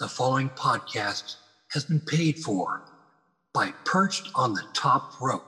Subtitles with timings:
[0.00, 1.36] The following podcast
[1.70, 2.82] has been paid for
[3.52, 5.46] by Perched on the Top Rope.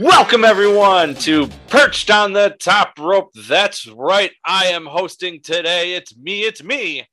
[0.00, 3.34] Welcome, everyone, to Perched on the Top Rope.
[3.46, 4.32] That's right.
[4.46, 5.92] I am hosting today.
[5.92, 6.44] It's me.
[6.44, 7.06] It's me.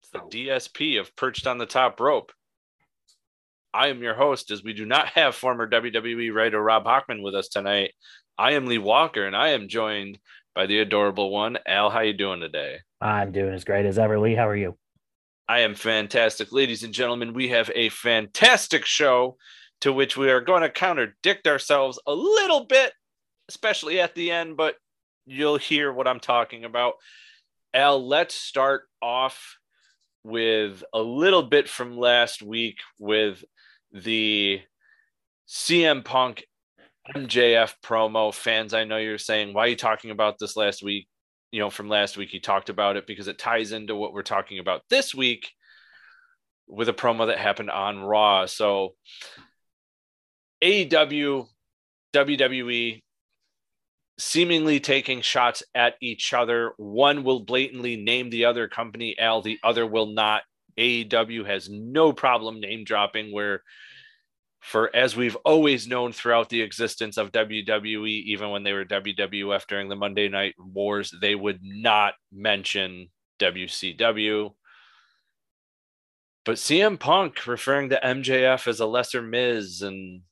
[0.00, 2.32] It's the DSP of Perched on the Top Rope.
[3.76, 7.34] I am your host, as we do not have former WWE writer Rob Hockman with
[7.34, 7.92] us tonight.
[8.38, 10.18] I am Lee Walker, and I am joined
[10.54, 11.90] by the adorable one, Al.
[11.90, 12.78] How are you doing today?
[13.02, 14.34] I'm doing as great as ever, Lee.
[14.34, 14.78] How are you?
[15.46, 16.52] I am fantastic.
[16.52, 19.36] Ladies and gentlemen, we have a fantastic show
[19.82, 22.94] to which we are going to contradict ourselves a little bit,
[23.50, 24.76] especially at the end, but
[25.26, 26.94] you'll hear what I'm talking about.
[27.74, 29.58] Al, let's start off
[30.24, 33.44] with a little bit from last week with
[34.04, 34.60] the
[35.48, 36.44] CM Punk
[37.14, 38.34] MJF promo.
[38.34, 41.08] Fans, I know you're saying, why are you talking about this last week?
[41.52, 44.22] You know, from last week, he talked about it because it ties into what we're
[44.22, 45.50] talking about this week
[46.66, 48.46] with a promo that happened on Raw.
[48.46, 48.94] So,
[50.62, 51.46] AEW,
[52.12, 53.02] WWE
[54.18, 56.72] seemingly taking shots at each other.
[56.76, 60.42] One will blatantly name the other company Al, the other will not.
[60.78, 63.62] AEW has no problem name dropping, where,
[64.60, 69.66] for as we've always known throughout the existence of WWE, even when they were WWF
[69.66, 74.52] during the Monday Night Wars, they would not mention WCW.
[76.44, 80.22] But CM Punk referring to MJF as a lesser Miz and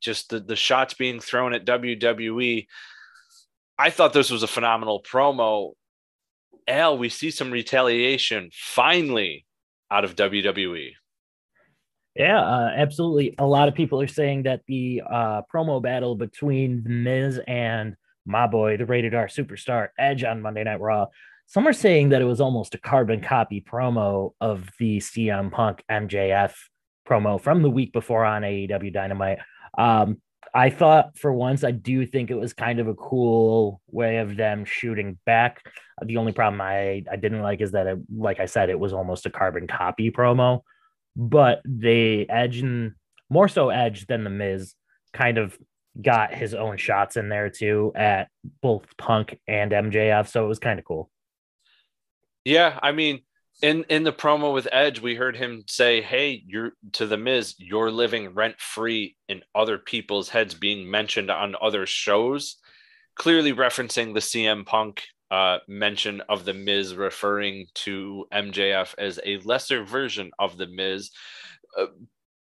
[0.00, 2.66] just the, the shots being thrown at WWE.
[3.78, 5.72] I thought this was a phenomenal promo.
[6.66, 9.46] Al, we see some retaliation finally
[9.90, 10.92] out of WWE.
[12.16, 13.34] Yeah, uh, absolutely.
[13.38, 17.96] A lot of people are saying that the uh, promo battle between The Miz and
[18.26, 21.06] my boy, the rated R superstar Edge on Monday Night Raw.
[21.46, 25.82] Some are saying that it was almost a carbon copy promo of the CM Punk
[25.90, 26.52] MJF
[27.08, 29.38] promo from the week before on AEW Dynamite.
[29.76, 30.20] Um,
[30.54, 34.36] I thought for once, I do think it was kind of a cool way of
[34.36, 35.62] them shooting back.
[36.04, 38.92] The only problem I, I didn't like is that, it, like I said, it was
[38.92, 40.62] almost a carbon copy promo,
[41.16, 42.92] but the Edge and
[43.28, 44.74] more so Edge than The Miz
[45.12, 45.56] kind of
[46.00, 48.28] got his own shots in there too at
[48.62, 50.28] both Punk and MJF.
[50.28, 51.10] So it was kind of cool.
[52.44, 52.78] Yeah.
[52.82, 53.20] I mean,
[53.62, 57.54] in in the promo with Edge, we heard him say, "Hey, you're to the Miz,
[57.58, 62.56] you're living rent free in other people's heads, being mentioned on other shows."
[63.16, 69.38] Clearly referencing the CM Punk uh, mention of the Miz, referring to MJF as a
[69.38, 71.10] lesser version of the Miz.
[71.78, 71.86] Uh,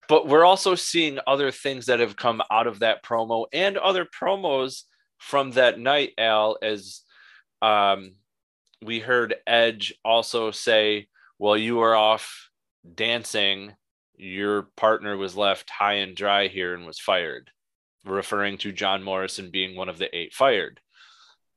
[0.08, 4.04] but we're also seeing other things that have come out of that promo and other
[4.04, 4.82] promos
[5.18, 7.02] from that night, Al, as
[7.62, 8.14] um,
[8.84, 11.08] we heard Edge also say,
[11.38, 12.50] "Well, you were off
[12.94, 13.74] dancing,
[14.16, 17.50] your partner was left high and dry here and was fired,"
[18.04, 20.80] referring to John Morrison being one of the eight fired.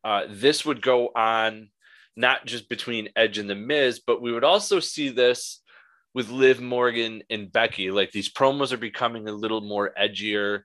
[0.04, 1.70] Uh, this would go on
[2.16, 5.62] not just between Edge and The Miz, but we would also see this
[6.14, 7.92] with Liv Morgan and Becky.
[7.92, 10.62] Like these promos are becoming a little more edgier.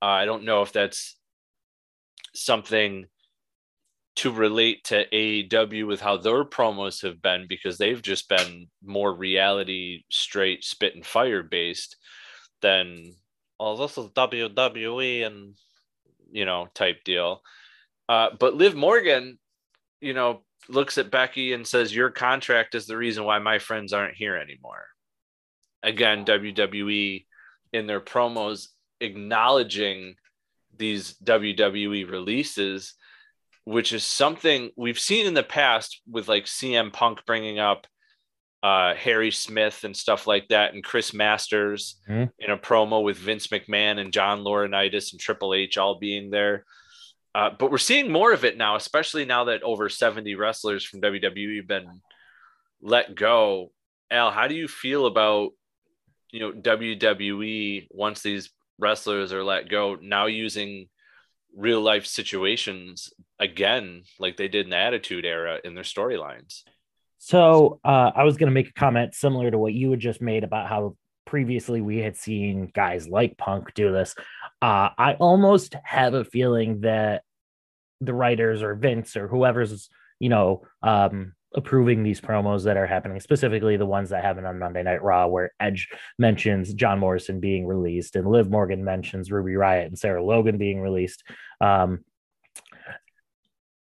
[0.00, 1.16] Uh, I don't know if that's
[2.34, 3.06] something
[4.16, 9.12] to relate to AEW with how their promos have been because they've just been more
[9.12, 11.96] reality, straight spit and fire based
[12.62, 13.12] than
[13.58, 15.54] oh this is WWE and
[16.30, 17.42] you know type deal.
[18.08, 19.38] Uh, but Liv Morgan,
[20.00, 23.92] you know, looks at Becky and says, "Your contract is the reason why my friends
[23.92, 24.86] aren't here anymore."
[25.82, 27.26] Again, WWE
[27.72, 28.68] in their promos
[29.00, 30.14] acknowledging
[30.76, 32.94] these WWE releases
[33.64, 37.86] which is something we've seen in the past with like CM Punk bringing up
[38.62, 42.30] uh, Harry Smith and stuff like that, and Chris Masters mm-hmm.
[42.38, 46.64] in a promo with Vince McMahon and John Laurinaitis and Triple H all being there.
[47.34, 51.00] Uh, but we're seeing more of it now, especially now that over 70 wrestlers from
[51.00, 52.00] WWE have been
[52.80, 53.72] let go.
[54.10, 55.50] Al, how do you feel about
[56.30, 60.88] you know WWE once these wrestlers are let go now using
[61.56, 66.62] real life situations again like they did in the attitude era in their storylines.
[67.18, 70.20] So uh, i was going to make a comment similar to what you had just
[70.20, 70.96] made about how
[71.26, 74.14] previously we had seen guys like punk do this.
[74.60, 77.22] Uh, i almost have a feeling that
[78.00, 83.20] the writers or vince or whoever's you know um, approving these promos that are happening,
[83.20, 87.66] specifically the ones that happen on Monday Night Raw, where Edge mentions John Morrison being
[87.66, 91.22] released and Liv Morgan mentions Ruby Riot and Sarah Logan being released.
[91.60, 92.04] Um,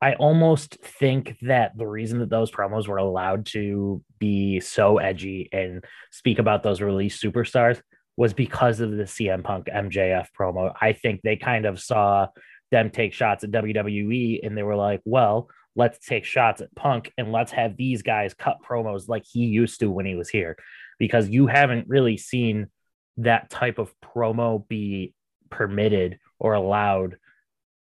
[0.03, 5.51] I almost think that the reason that those promos were allowed to be so edgy
[5.53, 7.83] and speak about those released superstars
[8.17, 10.75] was because of the CM Punk MJF promo.
[10.81, 12.29] I think they kind of saw
[12.71, 17.13] them take shots at WWE and they were like, well, let's take shots at Punk
[17.17, 20.57] and let's have these guys cut promos like he used to when he was here.
[20.99, 22.69] Because you haven't really seen
[23.19, 25.15] that type of promo be
[25.51, 27.17] permitted or allowed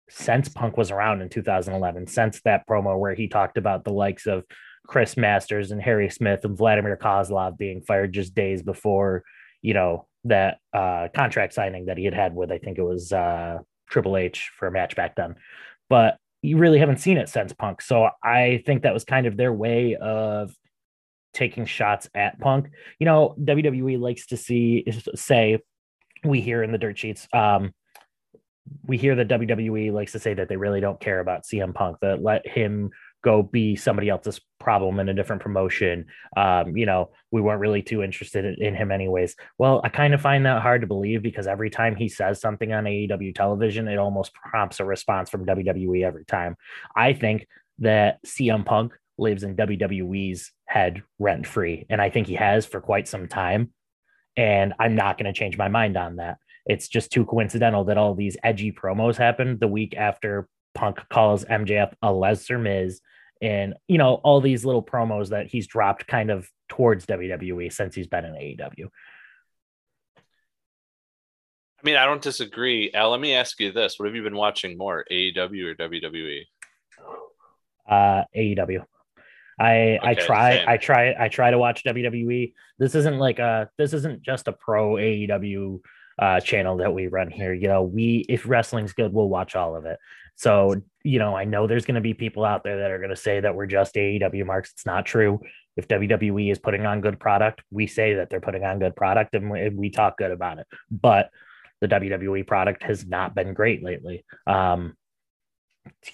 [0.10, 4.26] since Punk was around in 2011, since that promo where he talked about the likes
[4.26, 4.44] of
[4.88, 9.24] Chris Masters and Harry Smith and Vladimir Kozlov being fired just days before,
[9.62, 13.14] you know, that uh, contract signing that he had had with, I think it was
[13.14, 13.60] uh,
[13.90, 15.36] Triple H for a match back then.
[15.90, 17.82] But you really haven't seen it since Punk.
[17.82, 20.54] So I think that was kind of their way of
[21.34, 22.70] taking shots at Punk.
[23.00, 25.60] You know, WWE likes to see say
[26.24, 27.28] we hear in the dirt sheets.
[27.34, 27.74] Um,
[28.86, 31.98] we hear that WWE likes to say that they really don't care about CM Punk,
[32.02, 32.92] that let him
[33.24, 36.06] go be somebody else's problem in a different promotion.
[36.38, 39.36] Um, you know, we weren't really too interested in, in, him anyways.
[39.58, 42.72] Well, I kind of find that hard to believe because every time he says something
[42.74, 46.56] on AEW television, it almost prompts a response from WWE every time.
[46.96, 47.48] I think
[47.80, 52.80] that CM Punk lives in WWE's head rent free, and I think he has for
[52.80, 53.74] quite some time.
[54.38, 56.38] And I'm not going to change my mind on that.
[56.66, 61.46] It's just too coincidental that all these edgy promos happened the week after Punk calls
[61.46, 63.02] MJF a lesser Miz,
[63.42, 67.96] and you know all these little promos that he's dropped kind of towards WWE since
[67.96, 68.90] he's been in AEW.
[71.80, 72.92] I mean, I don't disagree.
[72.94, 76.42] Al, let me ask you this: What have you been watching more, AEW or WWE?
[77.88, 78.86] Uh, AEW.
[79.60, 80.70] I okay, I try same.
[80.70, 82.54] I try I try to watch WWE.
[82.78, 85.82] This isn't like a this isn't just a pro AEW
[86.18, 87.54] uh, channel that we run here.
[87.54, 90.00] You know, we if wrestling's good, we'll watch all of it.
[90.40, 93.10] So, you know, I know there's going to be people out there that are going
[93.10, 94.72] to say that we're just AEW marks.
[94.72, 95.42] It's not true.
[95.76, 99.36] If WWE is putting on good product, we say that they're putting on good product
[99.36, 100.68] and we, we talk good about it.
[100.90, 101.30] But
[101.82, 104.24] the WWE product has not been great lately.
[104.48, 104.96] Um,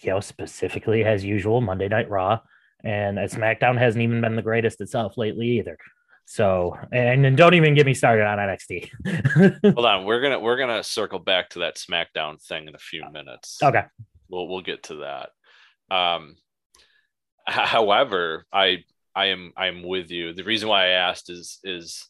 [0.01, 2.39] you know, specifically as usual, Monday Night Raw
[2.83, 5.77] and SmackDown hasn't even been the greatest itself lately either.
[6.25, 8.89] So, and, and don't even get me started on NXT.
[9.75, 13.03] Hold on, we're gonna we're gonna circle back to that SmackDown thing in a few
[13.11, 13.59] minutes.
[13.61, 13.83] Okay
[14.29, 15.29] we'll we'll get to that.
[15.95, 16.35] Um,
[17.47, 18.83] however, I
[19.15, 20.33] I am I'm with you.
[20.33, 22.09] The reason why I asked is is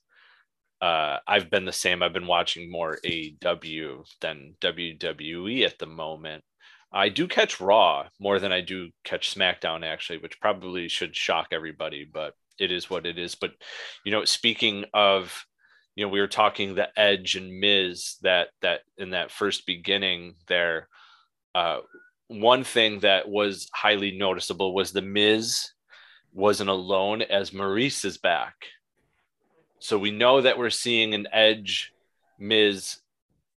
[0.81, 2.03] uh, I've been the same.
[2.03, 6.43] I've been watching more AEW than WWE at the moment.
[6.91, 11.47] I do catch Raw more than I do catch SmackDown, actually, which probably should shock
[11.51, 13.35] everybody, but it is what it is.
[13.35, 13.51] But
[14.05, 15.45] you know, speaking of,
[15.95, 20.35] you know, we were talking the Edge and Miz that that in that first beginning
[20.47, 20.87] there.
[21.53, 21.79] Uh,
[22.27, 25.69] one thing that was highly noticeable was the Miz
[26.33, 28.55] wasn't alone as Maryse is back.
[29.79, 31.93] So we know that we're seeing an Edge
[32.39, 32.97] Miz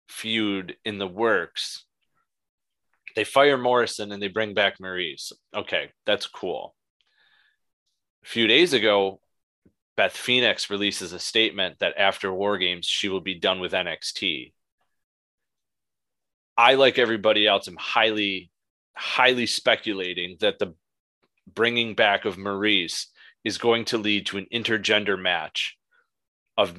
[0.08, 1.86] feud in the works.
[3.16, 5.32] They fire Morrison and they bring back Maryse.
[5.56, 6.76] Okay, that's cool.
[8.24, 9.20] A few days ago,
[9.96, 14.52] Beth Phoenix releases a statement that after War Games, she will be done with NXT.
[16.58, 18.52] I, like everybody else, am highly
[18.96, 20.74] highly speculating that the
[21.54, 23.08] bringing back of Maryse
[23.44, 25.78] is going to lead to an intergender match
[26.58, 26.78] of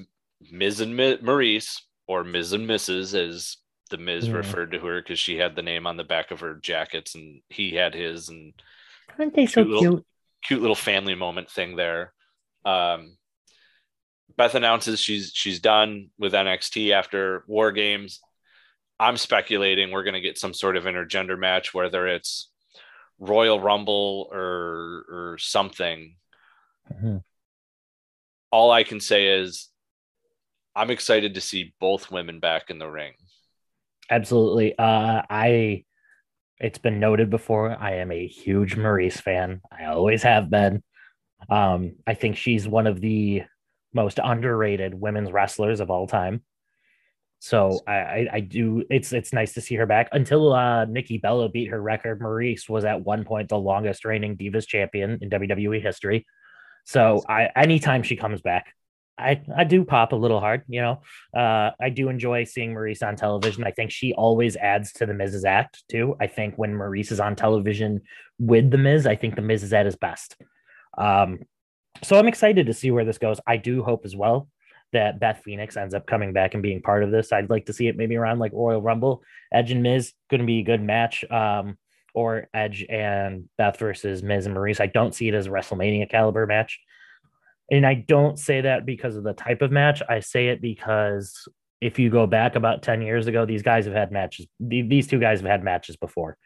[0.50, 3.14] Miz and Maryse or Miz and Mrs.
[3.14, 3.56] as
[3.90, 4.34] the Miz yeah.
[4.34, 7.40] referred to her because she had the name on the back of her jackets and
[7.48, 8.52] he had his and
[9.18, 9.80] aren't they so cute?
[9.80, 10.06] Little,
[10.42, 12.12] cute little family moment thing there.
[12.64, 13.16] Um,
[14.36, 18.20] Beth announces she's she's done with NXT after War Games.
[18.98, 22.50] I'm speculating we're going to get some sort of intergender match, whether it's
[23.18, 26.16] Royal Rumble or or something.
[26.92, 27.18] Mm-hmm.
[28.50, 29.68] All I can say is
[30.74, 33.12] I'm excited to see both women back in the ring.
[34.10, 34.78] Absolutely.
[34.78, 35.84] Uh, I
[36.58, 37.76] it's been noted before.
[37.78, 39.60] I am a huge Maryse fan.
[39.70, 40.82] I always have been.
[41.50, 43.42] Um, I think she's one of the
[43.92, 46.42] most underrated women's wrestlers of all time.
[47.46, 50.08] So I, I, I do it's it's nice to see her back.
[50.10, 54.36] Until uh Nikki Bella beat her record, Maryse was at one point the longest reigning
[54.36, 56.26] Divas champion in WWE history.
[56.86, 58.74] So I anytime she comes back,
[59.16, 61.02] I I do pop a little hard, you know.
[61.36, 63.62] Uh I do enjoy seeing Maryse on television.
[63.62, 66.16] I think she always adds to the Miz's act too.
[66.20, 68.00] I think when Maryse is on television
[68.40, 70.34] with the Miz, I think the Miz is at his best.
[70.98, 71.38] Um,
[72.02, 73.38] so I'm excited to see where this goes.
[73.46, 74.48] I do hope as well
[74.92, 77.32] that Beth Phoenix ends up coming back and being part of this.
[77.32, 79.22] I'd like to see it maybe around like Royal Rumble.
[79.52, 81.24] Edge and Miz going to be a good match.
[81.30, 81.76] Um,
[82.14, 84.80] or Edge and Beth versus Miz and Maryse.
[84.80, 86.80] I don't see it as a WrestleMania caliber match.
[87.70, 90.00] And I don't say that because of the type of match.
[90.08, 91.46] I say it because
[91.80, 94.46] if you go back about 10 years ago, these guys have had matches.
[94.58, 96.38] These two guys have had matches before.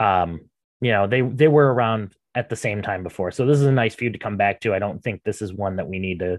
[0.00, 0.40] Um,
[0.80, 3.30] you know, they they were around at the same time before.
[3.30, 4.74] So this is a nice feud to come back to.
[4.74, 6.38] I don't think this is one that we need to,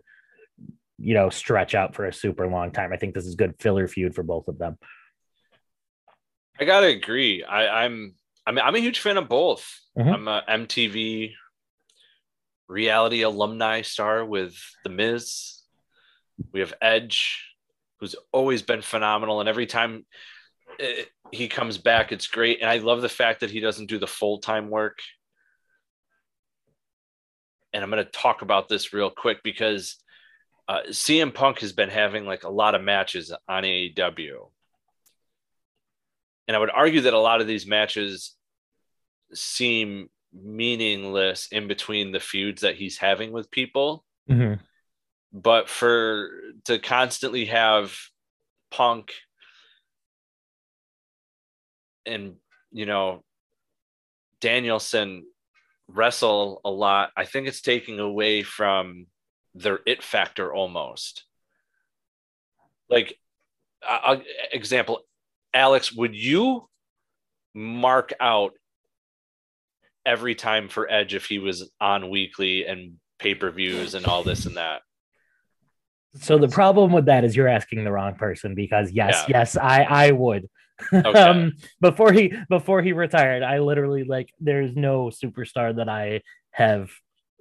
[0.97, 2.91] you know, stretch out for a super long time.
[2.91, 4.77] I think this is good filler feud for both of them.
[6.59, 7.43] I gotta agree.
[7.43, 9.79] I, I'm I mean I'm a huge fan of both.
[9.97, 10.09] Mm-hmm.
[10.09, 11.33] I'm a MTV
[12.67, 15.61] reality alumni star with The Miz.
[16.51, 17.55] We have Edge,
[17.99, 20.05] who's always been phenomenal, and every time
[20.79, 22.61] it, eh, he comes back, it's great.
[22.61, 24.99] And I love the fact that he doesn't do the full time work.
[27.73, 29.97] And I'm going to talk about this real quick because
[30.67, 34.49] uh, CM Punk has been having like a lot of matches on AEW.
[36.47, 38.35] And I would argue that a lot of these matches
[39.33, 44.05] seem meaningless in between the feuds that he's having with people.
[44.29, 44.61] Mm-hmm.
[45.33, 46.29] But for
[46.65, 47.95] to constantly have
[48.71, 49.11] Punk
[52.05, 52.35] and
[52.71, 53.23] you know
[54.41, 55.25] Danielson
[55.87, 59.07] wrestle a lot, I think it's taking away from
[59.57, 61.23] their it factor almost.
[62.89, 63.17] Like,
[63.87, 64.17] uh,
[64.51, 65.01] example,
[65.53, 66.67] Alex, would you
[67.53, 68.53] mark out
[70.05, 74.23] every time for Edge if he was on weekly and pay per views and all
[74.23, 74.81] this and that.
[76.21, 79.39] So the problem with that is you're asking the wrong person because yes, yeah.
[79.39, 80.49] yes, I I would.
[80.93, 81.19] Okay.
[81.19, 86.21] um, before he before he retired, I literally like there's no superstar that I
[86.51, 86.91] have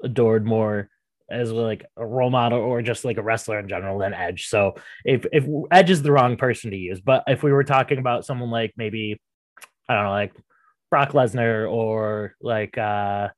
[0.03, 0.89] adored more
[1.31, 4.49] as like a role model or just like a wrestler in general than Edge.
[4.49, 7.99] So if if Edge is the wrong person to use, but if we were talking
[7.99, 9.21] about someone like maybe
[9.89, 10.33] I don't know, like
[10.91, 13.29] Brock Lesnar or like uh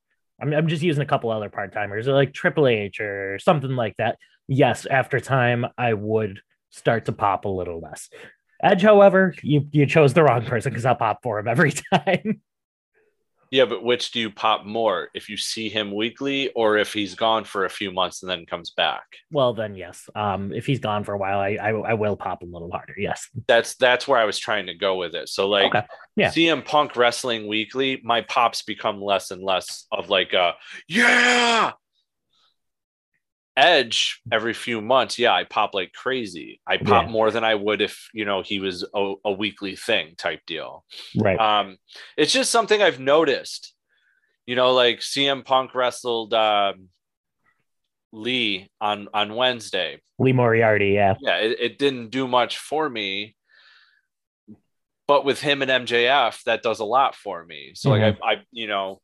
[0.41, 3.75] I'm, I'm just using a couple other part timers or like Triple H or something
[3.75, 4.19] like that.
[4.47, 6.41] Yes, after time, I would
[6.71, 8.09] start to pop a little less.
[8.63, 12.41] Edge, however, you you chose the wrong person because I'll pop for him every time.
[13.51, 17.15] Yeah, but which do you pop more if you see him weekly or if he's
[17.15, 19.05] gone for a few months and then comes back?
[19.31, 20.09] Well, then yes.
[20.15, 22.95] Um, if he's gone for a while, I, I, I will pop a little harder.
[22.97, 25.29] Yes, that's that's where I was trying to go with it.
[25.29, 25.87] So like, okay.
[26.17, 30.55] yeah, CM Punk wrestling weekly, my pops become less and less of like a
[30.89, 31.73] yeah,
[33.59, 36.61] Edge every few months, yeah, I pop like crazy.
[36.65, 37.11] I pop yeah.
[37.11, 40.85] more than I would if you know he was a, a, weekly thing type deal.
[41.17, 41.39] Right.
[41.39, 41.77] Um,
[42.17, 43.75] it's just something I've noticed.
[44.47, 46.89] You know, like CM Punk wrestled um,
[48.13, 50.01] Lee on on Wednesday.
[50.21, 51.15] Lee Moriarty, yeah.
[51.21, 53.35] Yeah, it, it didn't do much for me,
[55.09, 57.73] but with him and MJF, that does a lot for me.
[57.75, 58.03] So mm-hmm.
[58.03, 59.01] like I, I, you know,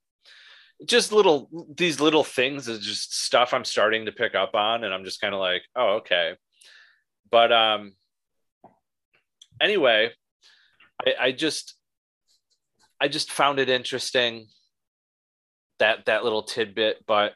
[0.86, 4.92] just little these little things is just stuff I'm starting to pick up on, and
[4.92, 6.34] I'm just kind of like, oh, okay.
[7.30, 7.92] But um,
[9.60, 10.10] anyway,
[11.06, 11.74] I, I just
[13.00, 14.46] I just found it interesting
[15.78, 17.04] that that little tidbit.
[17.06, 17.34] But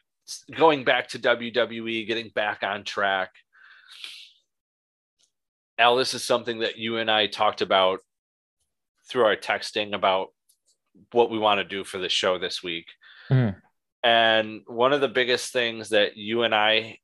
[0.55, 3.31] going back to WWE, getting back on track.
[5.77, 8.01] Al, this is something that you and I talked about
[9.09, 10.29] through our texting about
[11.13, 12.85] what we want to do for the show this week.
[13.29, 13.55] Mm.
[14.03, 16.99] And one of the biggest things that you and I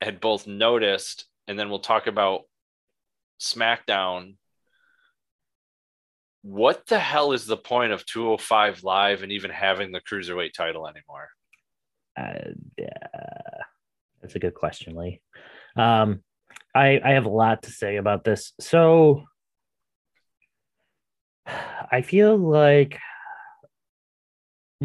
[0.00, 2.42] had both noticed, and then we'll talk about
[3.40, 4.36] SmackDown.
[6.42, 10.86] What the hell is the point of 205 Live and even having the cruiserweight title
[10.86, 11.28] anymore?
[12.16, 13.62] Uh, yeah,
[14.20, 15.20] that's a good question, Lee.
[15.76, 16.22] Um,
[16.74, 18.52] I I have a lot to say about this.
[18.60, 19.24] So
[21.46, 22.98] I feel like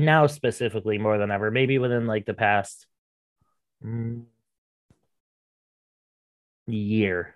[0.06, 2.88] now specifically more than ever, maybe within like the past
[6.68, 7.36] year.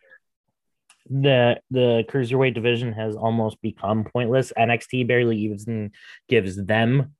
[1.10, 4.54] The the cruiserweight division has almost become pointless.
[4.58, 5.92] NXT barely even
[6.30, 7.14] gives them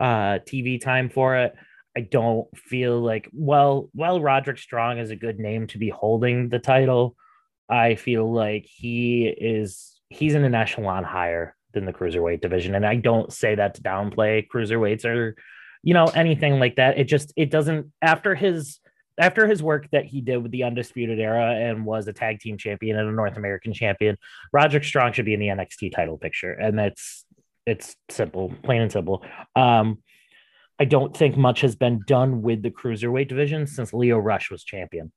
[0.00, 1.54] uh TV time for it.
[1.96, 6.48] I don't feel like well, well, Roderick Strong is a good name to be holding
[6.48, 7.16] the title.
[7.68, 12.74] I feel like he is he's in an echelon higher than the cruiserweight division.
[12.74, 15.36] And I don't say that to downplay cruiserweights or,
[15.82, 16.98] you know, anything like that.
[16.98, 18.80] It just it doesn't after his
[19.18, 22.58] after his work that he did with the Undisputed Era and was a tag team
[22.58, 24.16] champion and a North American champion,
[24.52, 26.52] Roderick Strong should be in the NXT title picture.
[26.52, 27.24] And that's
[27.66, 29.24] it's simple, plain and simple.
[29.56, 30.02] Um,
[30.78, 34.64] I don't think much has been done with the cruiserweight division since Lio Rush was
[34.64, 35.12] champion,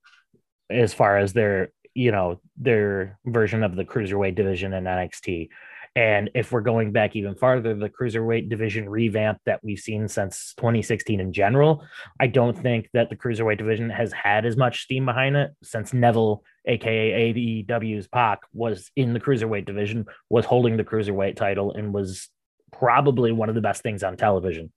[0.70, 5.48] as far as their you know their version of the cruiserweight division in NXT.
[5.96, 10.54] And if we're going back even farther, the cruiserweight division revamp that we've seen since
[10.56, 11.84] 2016 in general,
[12.20, 15.92] I don't think that the cruiserweight division has had as much steam behind it since
[15.92, 21.92] Neville, aka AEW's Pac, was in the cruiserweight division, was holding the cruiserweight title, and
[21.92, 22.28] was
[22.72, 24.72] probably one of the best things on television.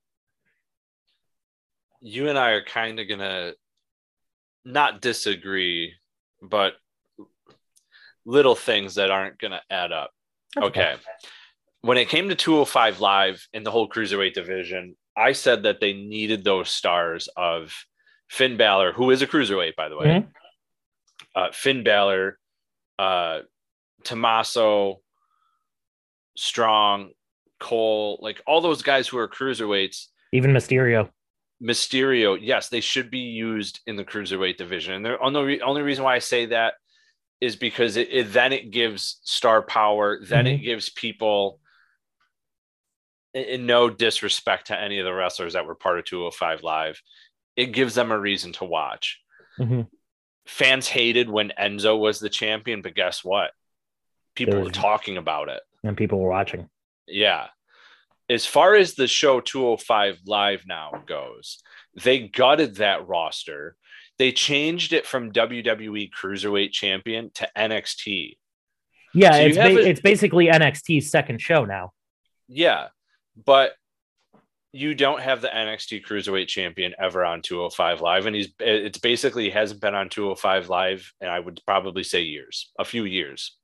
[2.01, 3.53] You and I are kind of gonna
[4.65, 5.93] not disagree,
[6.41, 6.73] but
[8.25, 10.11] little things that aren't gonna add up.
[10.57, 10.95] Okay.
[11.81, 15.93] When it came to 205 Live in the whole cruiserweight division, I said that they
[15.93, 17.73] needed those stars of
[18.29, 20.05] Finn Balor, who is a cruiserweight, by the way.
[20.05, 20.29] Mm-hmm.
[21.35, 22.37] Uh, Finn Balor,
[22.99, 23.39] uh,
[24.03, 25.01] Tommaso,
[26.37, 27.11] Strong,
[27.59, 30.07] Cole, like all those guys who are cruiserweights.
[30.33, 31.09] Even Mysterio.
[31.61, 34.93] Mysterio, yes, they should be used in the cruiserweight division.
[34.93, 36.75] And the only, only reason why I say that
[37.41, 40.55] is because it, it then it gives star power, then mm-hmm.
[40.55, 41.59] it gives people
[43.33, 47.01] in no disrespect to any of the wrestlers that were part of 205 live.
[47.55, 49.19] It gives them a reason to watch.
[49.59, 49.81] Mm-hmm.
[50.45, 53.51] fans hated when enzo was the champion but guess what?
[54.33, 55.61] People was, were talking about it.
[55.83, 56.69] And people were watching.
[57.05, 57.47] Yeah.
[58.29, 61.61] As far as the show 205 live now goes
[62.01, 63.75] they gutted that roster
[64.21, 68.37] they changed it from WWE Cruiserweight Champion to NXT.
[69.15, 71.93] Yeah, so it's ba- a, it's basically NXT's second show now.
[72.47, 72.89] Yeah,
[73.47, 73.73] but
[74.73, 79.49] you don't have the NXT Cruiserweight Champion ever on 205 Live, and he's it's basically
[79.49, 83.57] hasn't been on 205 Live, and I would probably say years, a few years.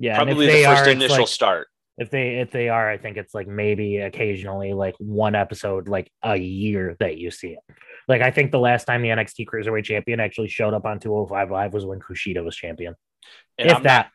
[0.00, 1.68] Yeah, probably the first are, initial like, start.
[1.96, 6.10] If they if they are, I think it's like maybe occasionally like one episode like
[6.24, 7.60] a year that you see it.
[8.08, 11.50] Like I think the last time the NXT Cruiserweight Champion actually showed up on 205
[11.50, 12.94] Live was when Kushida was champion.
[13.58, 14.06] And if I'm that.
[14.06, 14.12] Not,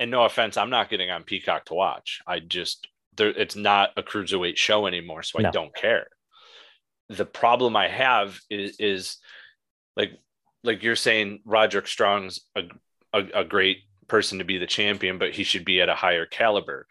[0.00, 2.20] and no offense, I'm not getting on Peacock to watch.
[2.26, 5.48] I just there it's not a cruiserweight show anymore, so no.
[5.48, 6.08] I don't care.
[7.08, 9.18] The problem I have is is
[9.96, 10.12] like
[10.64, 12.62] like you're saying Roderick Strong's a,
[13.12, 16.26] a, a great person to be the champion, but he should be at a higher
[16.26, 16.86] caliber.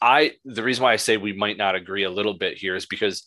[0.00, 2.86] I the reason why I say we might not agree a little bit here is
[2.86, 3.24] because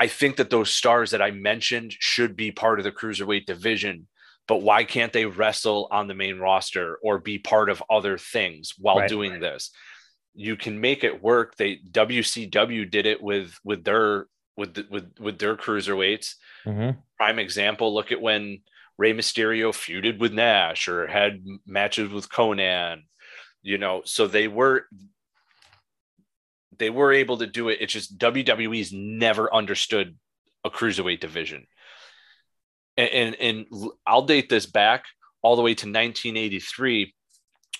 [0.00, 4.08] I think that those stars that I mentioned should be part of the cruiserweight division,
[4.48, 8.72] but why can't they wrestle on the main roster or be part of other things
[8.78, 9.08] while right.
[9.10, 9.70] doing this?
[10.34, 11.54] You can make it work.
[11.56, 16.34] They WCW did it with with their with with with their cruiserweights.
[16.64, 16.98] Mm-hmm.
[17.18, 17.92] Prime example.
[17.92, 18.60] Look at when
[18.96, 23.02] Rey Mysterio feuded with Nash or had matches with Konnan.
[23.60, 24.86] You know, so they were
[26.80, 27.78] they were able to do it.
[27.80, 30.16] It's just WWE's never understood
[30.64, 31.66] a cruiserweight division.
[32.96, 33.66] And, and, and
[34.06, 35.04] I'll date this back
[35.42, 37.14] all the way to 1983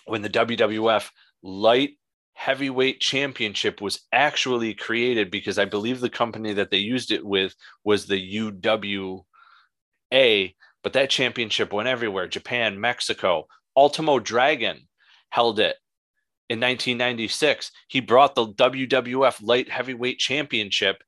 [0.07, 1.11] when the WWF
[1.43, 1.91] light
[2.35, 7.55] heavyweight championship was actually created because I believe the company that they used it with
[7.85, 9.25] was the UWA,
[10.83, 13.47] but that championship went everywhere Japan, Mexico.
[13.77, 14.89] Ultimo Dragon
[15.31, 15.77] held it
[16.51, 21.05] in 1996, he brought the WWF Light Heavyweight Championship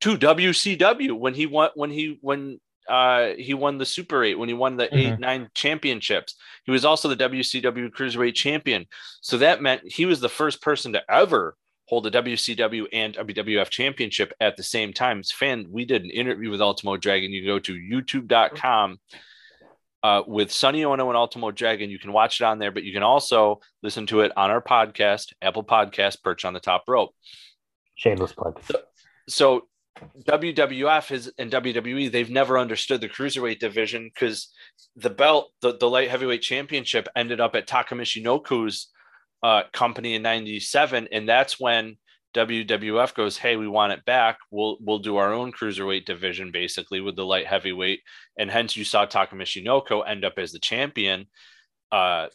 [0.00, 2.58] to WCW when he won when he when
[2.88, 4.96] uh, he won the Super Eight when he won the mm-hmm.
[4.96, 6.34] eight nine championships.
[6.64, 8.86] He was also the WCW Cruiserweight Champion.
[9.20, 11.56] So that meant he was the first person to ever
[11.86, 15.22] hold a WCW and WWF championship at the same time.
[15.22, 17.30] Fan, we did an interview with Ultimo Dragon.
[17.30, 18.98] You can go to youtube.com
[20.04, 21.88] uh, with Sonny Onoo and Ultimo Dragon.
[21.88, 24.60] You can watch it on there, but you can also listen to it on our
[24.60, 27.14] podcast, Apple Podcast, Perch on the Top Rope.
[27.94, 28.60] Shameless plug.
[28.62, 28.82] So,
[29.28, 29.68] so
[30.28, 34.52] WWF is and WWE, they've never understood the cruiserweight division because
[34.94, 38.88] the belt, the, the light heavyweight championship ended up at Taka Michinoku's
[39.42, 41.08] uh, company in 97.
[41.12, 41.96] And that's when
[42.34, 44.38] WWF goes, "Hey, we want it back.
[44.50, 48.00] We'll we'll do our own cruiserweight division, basically with the light heavyweight."
[48.38, 51.26] And hence, you saw Taka Michinoku end up as the champion,
[51.92, 52.26] uh,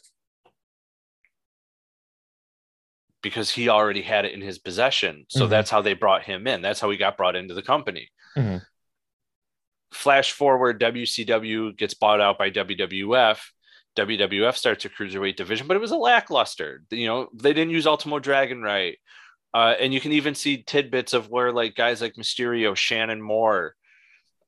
[3.22, 5.26] because he already had it in his possession.
[5.28, 5.50] So mm-hmm.
[5.50, 6.62] that's how they brought him in.
[6.62, 8.08] That's how he got brought into the company.
[8.36, 8.58] Mm-hmm.
[9.92, 13.38] Flash forward, WCW gets bought out by WWF.
[13.96, 16.82] WWF starts a cruiserweight division, but it was a lackluster.
[16.90, 18.96] You know, they didn't use Ultimo Dragon right.
[19.52, 23.74] Uh, and you can even see tidbits of where like guys like Mysterio, Shannon Moore,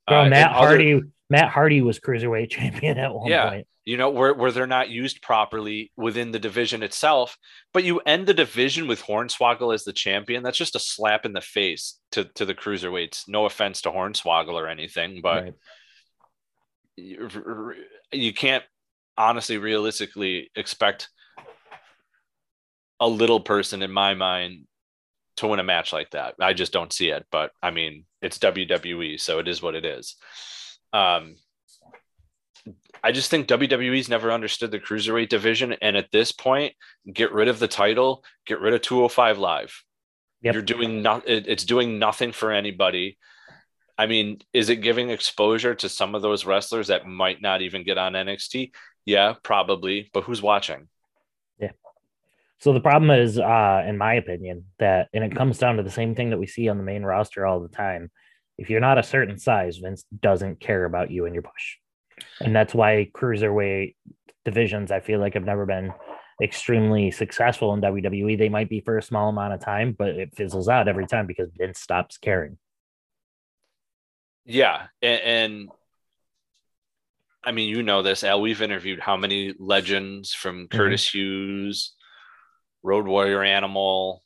[0.06, 1.06] Bro, uh, Matt Hardy, other...
[1.30, 3.50] Matt Hardy was cruiserweight champion at one yeah.
[3.50, 3.66] point.
[3.84, 7.36] you know, where, where they're not used properly within the division itself.
[7.72, 10.42] But you end the division with Hornswoggle as the champion.
[10.42, 13.28] That's just a slap in the face to, to the cruiserweights.
[13.28, 15.54] No offense to Hornswoggle or anything, but right.
[16.96, 17.74] you,
[18.12, 18.64] you can't
[19.16, 21.08] honestly, realistically expect
[23.00, 24.66] a little person in my mind
[25.36, 26.34] to win a match like that.
[26.40, 27.26] I just don't see it.
[27.30, 30.16] But I mean, it's WWE, so it is what it is.
[30.92, 31.36] Um,
[33.04, 36.74] I just think WWE's never understood the cruiserweight division, and at this point,
[37.12, 39.82] get rid of the title, get rid of 205 Live.
[40.42, 40.54] Yep.
[40.54, 41.24] You're doing not.
[41.26, 43.18] It's doing nothing for anybody.
[43.96, 47.84] I mean, is it giving exposure to some of those wrestlers that might not even
[47.84, 48.72] get on NXT?
[49.04, 50.10] Yeah, probably.
[50.12, 50.88] But who's watching?
[52.62, 55.90] So the problem is, uh, in my opinion, that and it comes down to the
[55.90, 58.10] same thing that we see on the main roster all the time.
[58.56, 61.76] If you're not a certain size, Vince doesn't care about you and your push
[62.40, 63.94] and that's why cruiserweight
[64.44, 65.92] divisions I feel like have never been
[66.42, 68.38] extremely successful in WWE.
[68.38, 71.26] They might be for a small amount of time, but it fizzles out every time
[71.26, 72.58] because Vince stops caring.
[74.44, 75.68] Yeah, and, and
[77.44, 78.40] I mean, you know this, Al.
[78.40, 80.76] We've interviewed how many legends from mm-hmm.
[80.76, 81.18] Curtis mm-hmm.
[81.18, 81.94] Hughes,
[82.82, 84.22] Road Warrior Animal,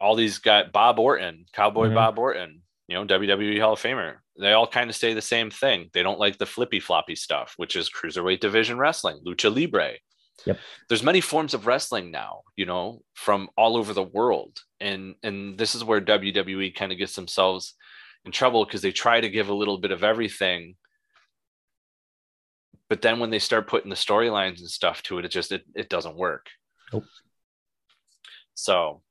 [0.00, 1.94] all these guys, Bob Orton, Cowboy mm-hmm.
[1.94, 5.50] Bob Orton, you know, WWE Hall of Famer they all kind of say the same
[5.50, 5.90] thing.
[5.92, 9.92] They don't like the flippy floppy stuff, which is cruiserweight division wrestling, lucha libre.
[10.46, 10.58] Yep.
[10.88, 14.58] There's many forms of wrestling now, you know, from all over the world.
[14.80, 17.74] And and this is where WWE kind of gets themselves
[18.24, 20.76] in trouble because they try to give a little bit of everything.
[22.88, 25.62] But then when they start putting the storylines and stuff to it, it just it,
[25.74, 26.46] it doesn't work.
[26.92, 27.04] Nope.
[28.54, 29.02] So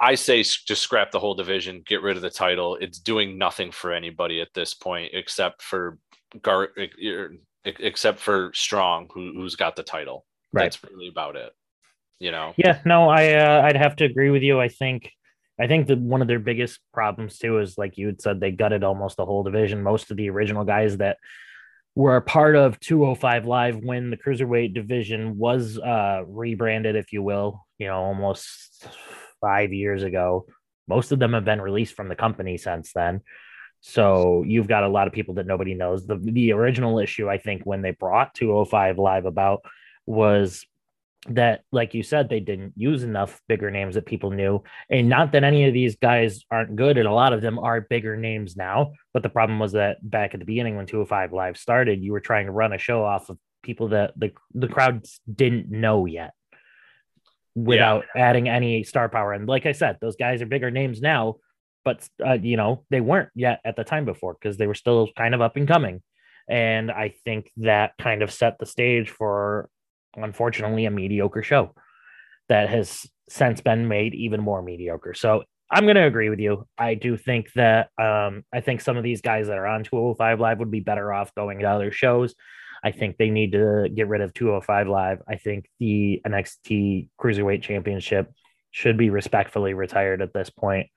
[0.00, 2.76] I say just scrap the whole division, get rid of the title.
[2.80, 5.98] It's doing nothing for anybody at this point except for
[6.42, 6.70] Gar,
[7.64, 10.24] except for Strong, who, who's got the title.
[10.52, 10.64] Right.
[10.64, 11.52] That's really about it.
[12.18, 12.54] You know.
[12.56, 12.80] Yeah.
[12.84, 14.60] No, I uh, I'd have to agree with you.
[14.60, 15.10] I think
[15.60, 18.50] I think that one of their biggest problems too is like you had said they
[18.50, 19.82] gutted almost the whole division.
[19.82, 21.18] Most of the original guys that
[21.94, 27.22] were a part of 205 Live when the cruiserweight division was uh, rebranded, if you
[27.22, 27.66] will.
[27.78, 28.86] You know, almost
[29.40, 30.46] five years ago.
[30.86, 33.20] Most of them have been released from the company since then.
[33.80, 36.06] So you've got a lot of people that nobody knows.
[36.06, 39.62] The the original issue, I think, when they brought 205 live about
[40.06, 40.66] was
[41.28, 44.62] that, like you said, they didn't use enough bigger names that people knew.
[44.88, 47.80] And not that any of these guys aren't good, and a lot of them are
[47.80, 48.92] bigger names now.
[49.12, 52.20] But the problem was that back at the beginning when 205 Live started, you were
[52.20, 56.32] trying to run a show off of people that the the crowd didn't know yet
[57.54, 58.22] without yeah.
[58.28, 59.32] adding any star power.
[59.32, 61.36] And like I said, those guys are bigger names now,
[61.84, 65.10] but uh, you know they weren't yet at the time before because they were still
[65.16, 66.02] kind of up and coming.
[66.48, 69.68] And I think that kind of set the stage for,
[70.16, 71.74] unfortunately, a mediocre show
[72.48, 75.14] that has since been made even more mediocre.
[75.14, 76.66] So I'm going to agree with you.
[76.76, 80.40] I do think that um, I think some of these guys that are on 205
[80.40, 82.34] Live would be better off going to other shows.
[82.82, 85.22] I think they need to get rid of 205 Live.
[85.28, 88.32] I think the NXT Cruiserweight Championship
[88.72, 90.88] should be respectfully retired at this point,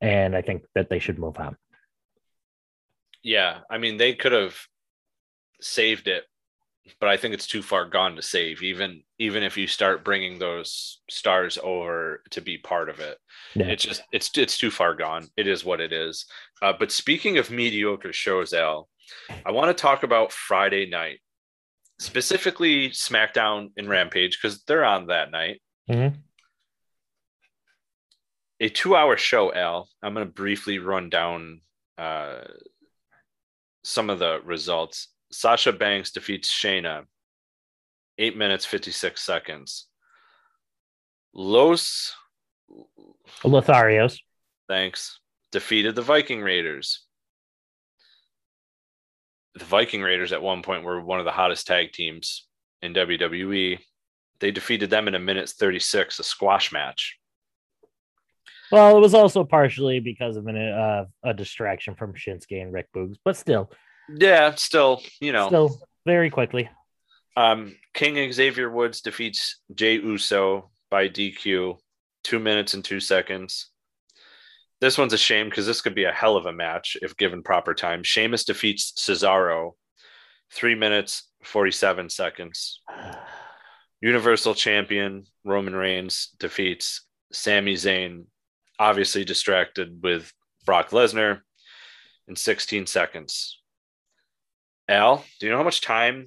[0.00, 1.56] and I think that they should move on.
[3.22, 4.56] Yeah, I mean they could have
[5.60, 6.24] saved it,
[7.00, 8.62] but I think it's too far gone to save.
[8.62, 13.18] Even even if you start bringing those stars over to be part of it,
[13.54, 13.66] yeah.
[13.66, 15.28] it's just it's it's too far gone.
[15.36, 16.26] It is what it is.
[16.62, 18.88] Uh, but speaking of mediocre shows, Al,
[19.44, 21.20] I want to talk about Friday night
[21.98, 25.62] specifically SmackDown and Rampage because they're on that night.
[25.88, 26.16] Mm-hmm.
[28.60, 29.88] A two-hour show, Al.
[30.02, 31.60] I'm going to briefly run down
[31.98, 32.40] uh,
[33.84, 35.08] some of the results.
[35.30, 37.04] Sasha Banks defeats Shayna,
[38.18, 39.86] eight minutes fifty-six seconds.
[41.32, 42.14] Los
[43.42, 44.18] Lotharios,
[44.68, 45.20] thanks,
[45.52, 47.06] defeated the Viking Raiders
[49.56, 52.46] the Viking Raiders at one point were one of the hottest tag teams
[52.82, 53.78] in WWE.
[54.38, 57.18] They defeated them in a minute 36, a squash match.
[58.70, 62.88] Well, it was also partially because of an, uh, a distraction from Shinsuke and Rick
[62.94, 63.70] Boogs, but still.
[64.08, 65.48] Yeah, still, you know.
[65.48, 66.68] Still very quickly.
[67.36, 71.78] Um, King Xavier Woods defeats Jey Uso by DQ,
[72.24, 73.70] two minutes and two seconds.
[74.80, 77.42] This one's a shame because this could be a hell of a match if given
[77.42, 78.02] proper time.
[78.02, 79.72] Sheamus defeats Cesaro,
[80.52, 82.80] three minutes, 47 seconds.
[84.00, 88.26] Universal Champion Roman Reigns defeats Sami Zayn,
[88.78, 90.32] obviously distracted with
[90.66, 91.40] Brock Lesnar,
[92.28, 93.60] in 16 seconds.
[94.88, 96.26] Al, do you know how much time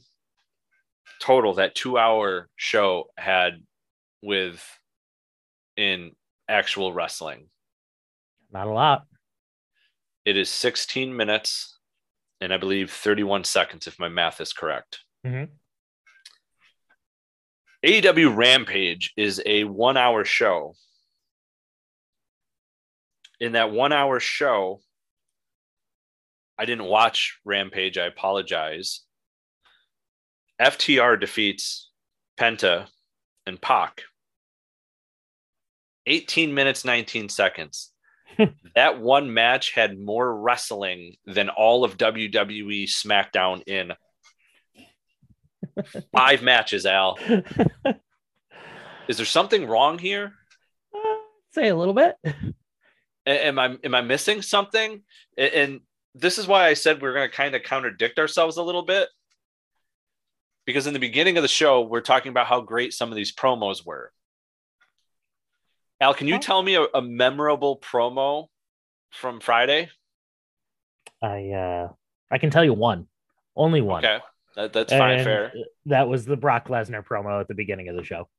[1.21, 3.63] total that two hour show had
[4.21, 4.63] with
[5.77, 6.11] in
[6.47, 7.49] actual wrestling?
[8.51, 9.05] Not a lot.
[10.25, 11.77] It is 16 minutes
[12.41, 14.99] and I believe 31 seconds, if my math is correct.
[15.25, 15.49] Mhm.
[17.83, 20.75] AEW Rampage is a one hour show.
[23.39, 24.81] In that one hour show,
[26.59, 27.97] I didn't watch Rampage.
[27.97, 29.01] I apologize.
[30.61, 31.89] FTR defeats
[32.37, 32.87] Penta
[33.45, 34.01] and Pac.
[36.05, 37.93] 18 minutes, 19 seconds.
[38.75, 43.93] that one match had more wrestling than all of WWE SmackDown in
[46.11, 47.17] five matches, Al.
[49.07, 50.33] Is there something wrong here?
[50.93, 51.15] Uh,
[51.53, 52.15] say a little bit.
[53.25, 55.03] Am I am I missing something?
[55.37, 55.81] And
[56.19, 59.07] this is why I said we're going to kind of contradict ourselves a little bit.
[60.65, 63.33] Because in the beginning of the show, we're talking about how great some of these
[63.33, 64.11] promos were.
[66.01, 68.47] Al, can you tell me a, a memorable promo
[69.11, 69.89] from Friday?
[71.21, 71.89] I uh
[72.31, 73.07] I can tell you one.
[73.55, 74.05] Only one.
[74.05, 74.19] Okay,
[74.55, 75.53] that, that's fine, And fair.
[75.87, 78.29] That was the Brock Lesnar promo at the beginning of the show.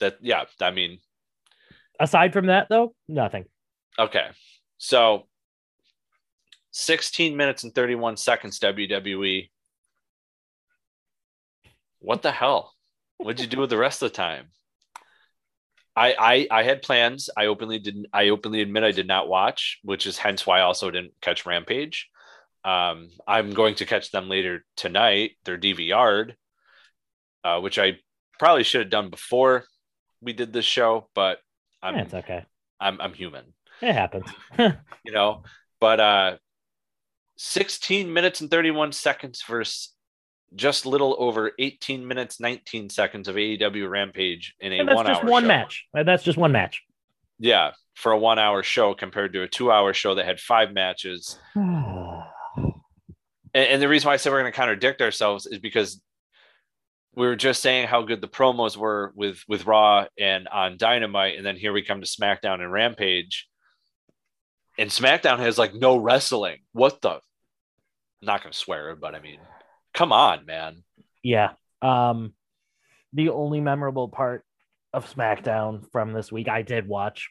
[0.00, 0.98] That yeah, I mean,
[2.00, 3.44] Aside from that, though, nothing.
[3.98, 4.26] okay.
[4.78, 5.28] So
[6.76, 9.48] 16 minutes and 31 seconds, WWE.
[12.00, 12.74] What the hell?
[13.18, 14.48] What'd you do with the rest of the time?
[15.96, 17.30] I, I I had plans.
[17.36, 18.06] I openly didn't.
[18.12, 21.46] I openly admit I did not watch, which is hence why I also didn't catch
[21.46, 22.10] Rampage.
[22.64, 25.32] Um, I'm going to catch them later tonight.
[25.44, 26.34] They're DVR'd,
[27.44, 27.98] uh, which I
[28.40, 29.64] probably should have done before
[30.20, 31.38] we did this show, but
[31.80, 32.44] I'm Yeah, it's okay.
[32.80, 33.44] I'm I'm human
[33.80, 34.26] It happens.
[34.58, 35.44] you know
[35.80, 36.36] but uh
[37.36, 39.90] 16 minutes and 31 seconds versus
[40.54, 45.06] just little over 18 minutes 19 seconds of AEW Rampage in a And that's one
[45.06, 45.48] just hour one show.
[45.48, 45.84] match.
[45.92, 46.82] That's just one match.
[47.40, 50.72] Yeah, for a 1 hour show compared to a 2 hour show that had 5
[50.72, 51.38] matches.
[53.56, 56.00] And, and the reason why I said we're going to contradict ourselves is because
[57.14, 61.36] we were just saying how good the promos were with with Raw and on Dynamite
[61.36, 63.46] and then here we come to SmackDown and Rampage.
[64.78, 66.58] And SmackDown has like no wrestling.
[66.72, 67.20] What the I'm
[68.22, 69.38] not to swear, but I mean,
[69.92, 70.82] come on, man.
[71.22, 71.52] Yeah.
[71.82, 72.32] Um,
[73.12, 74.44] the only memorable part
[74.92, 77.30] of SmackDown from this week I did watch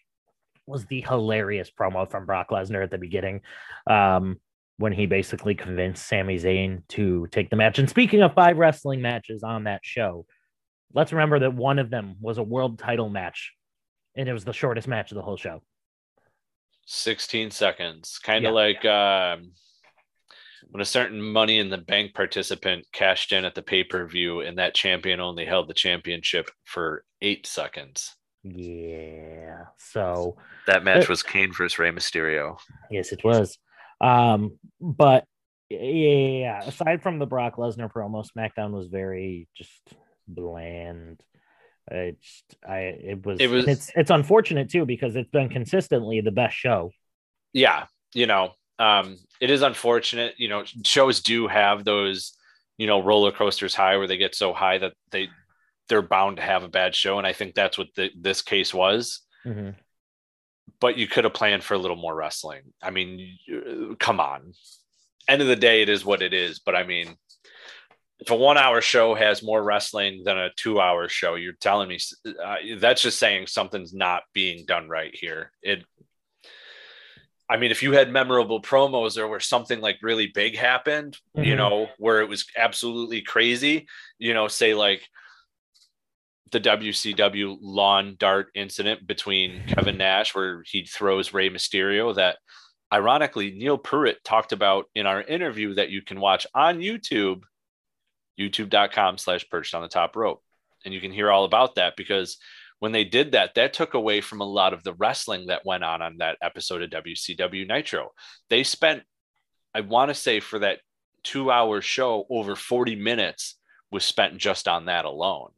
[0.66, 3.42] was the hilarious promo from Brock Lesnar at the beginning.
[3.88, 4.40] Um,
[4.78, 7.80] when he basically convinced Sami Zayn to take the match.
[7.80, 10.26] And speaking of five wrestling matches on that show,
[10.94, 13.54] let's remember that one of them was a world title match,
[14.16, 15.62] and it was the shortest match of the whole show.
[16.86, 18.20] 16 seconds.
[18.24, 18.50] Kind Yeah.
[18.50, 19.52] of like um
[20.70, 24.74] when a certain money in the bank participant cashed in at the pay-per-view and that
[24.74, 28.16] champion only held the championship for 8 seconds.
[28.44, 29.66] Yeah.
[29.78, 32.58] So That match was Kane versus Rey Mysterio.
[32.90, 33.58] Yes, it was.
[34.02, 35.26] Um, but
[35.70, 39.82] yeah, aside from the Brock Lesnar promo, SmackDown was very just
[40.28, 41.22] bland.
[41.92, 46.22] It just, I it was It was- it's it's unfortunate too because it's been consistently
[46.22, 46.92] the best show.
[47.54, 52.34] yeah you know um it is unfortunate you know shows do have those
[52.78, 55.28] you know roller coasters high where they get so high that they
[55.90, 58.74] they're bound to have a bad show and i think that's what the, this case
[58.74, 59.76] was Mhm.
[60.80, 63.38] but you could have planned for a little more wrestling i mean
[64.00, 64.54] come on
[65.28, 67.16] end of the day it is what it is but i mean
[68.20, 71.90] if a one hour show has more wrestling than a two hour show you're telling
[71.90, 71.98] me
[72.44, 75.84] uh, that's just saying something's not being done right here it
[77.50, 81.54] I mean, if you had memorable promos or where something like really big happened, you
[81.54, 81.58] Mhm.
[81.58, 83.86] know, where it was absolutely crazy,
[84.18, 85.06] you know, say like
[86.52, 92.38] the WCW lawn dart incident between Kevin Nash, where he throws Rey Mysterio, that
[92.92, 97.44] ironically Neil Pruitt talked about in our interview that you can watch on YouTube,
[98.40, 100.42] youtube.com slash perched on the top rope.
[100.86, 102.38] And you can hear all about that because
[102.80, 105.84] when they did that, that took away from a lot of the wrestling that went
[105.84, 108.12] on on that episode of WCW Nitro.
[108.50, 109.04] They spent,
[109.74, 110.80] I want to say, for that
[111.24, 113.58] two hour show, over 40 minutes
[113.92, 115.52] was spent just on that alone.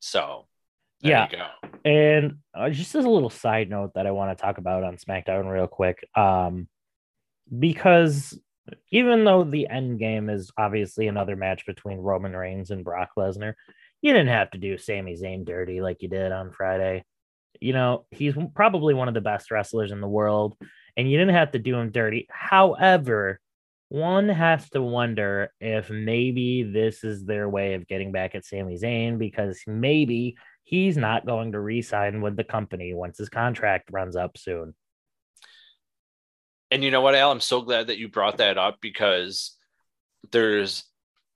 [0.00, 0.46] So,
[1.00, 1.28] there Yeah.
[1.30, 1.68] you go.
[1.90, 4.96] And uh, just as a little side note that I want to talk about on
[4.96, 6.68] SmackDown real quick, um,
[7.56, 8.38] because
[8.90, 13.54] even though the end game is obviously another match between Roman Reigns and Brock Lesnar,
[14.02, 17.04] you didn't have to do Sami Zayn dirty like you did on Friday.
[17.60, 20.56] You know, he's probably one of the best wrestlers in the world,
[20.96, 22.26] and you didn't have to do him dirty.
[22.30, 23.40] However,
[23.88, 28.76] one has to wonder if maybe this is their way of getting back at Sami
[28.76, 34.16] Zayn because maybe he's not going to re-sign with the company once his contract runs
[34.16, 34.74] up soon.
[36.70, 37.30] And you know what, Al?
[37.30, 39.56] I'm so glad that you brought that up because
[40.32, 40.84] there's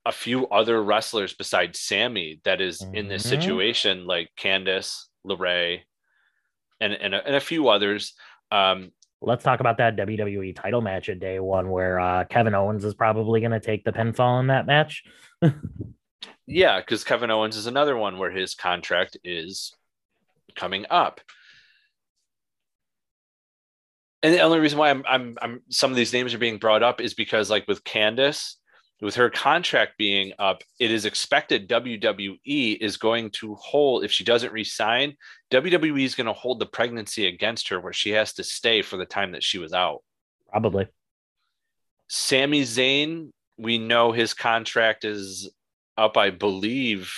[0.05, 2.95] a few other wrestlers besides Sami that is mm-hmm.
[2.95, 3.41] in this mm-hmm.
[3.41, 5.81] situation, like Candice, LeRae,
[6.81, 8.15] and and a, and a few others.
[8.51, 12.85] Um, Let's talk about that WWE title match at day one, where uh, Kevin Owens
[12.87, 15.05] is probably going to take the pinfall in that match.
[16.47, 19.75] yeah, because Kevin Owens is another one where his contract is
[20.57, 21.21] coming up.
[24.23, 26.83] And the only reason why I'm, I'm, I'm, some of these names are being brought
[26.83, 28.57] up is because, like with Candice,
[29.01, 34.25] with her contract being up, it is expected WWE is going to hold, if she
[34.25, 35.17] doesn't resign,
[35.51, 38.99] WWE is going to hold the pregnancy against her where she has to stay for
[38.99, 40.03] the time that she was out.
[40.51, 40.87] Probably.
[42.09, 45.49] Sami Zayn, we know his contract is
[45.97, 47.15] up, I believe,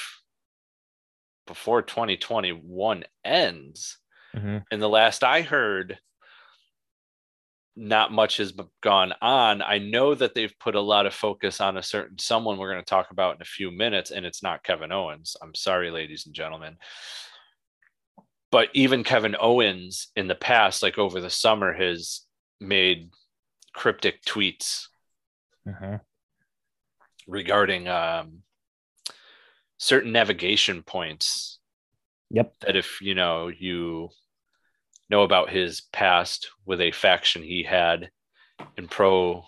[1.47, 3.99] before 2021 ends.
[4.37, 4.59] Mm-hmm.
[4.71, 5.99] And the last I heard,
[7.75, 9.63] not much has gone on.
[9.63, 12.85] I know that they've put a lot of focus on a certain someone we're going
[12.85, 15.37] to talk about in a few minutes, and it's not Kevin Owens.
[15.43, 16.77] I'm sorry, ladies and gentlemen.
[18.51, 22.21] But even Kevin Owens in the past, like over the summer, has
[22.61, 23.11] made
[23.73, 24.89] cryptic tweets
[25.67, 25.99] uh-huh.
[27.27, 28.43] regarding um,
[29.79, 31.59] certain navigation points.
[32.31, 32.55] Yep.
[32.61, 34.11] That if you know you
[35.13, 38.11] know about his past with a faction he had
[38.79, 39.45] in pro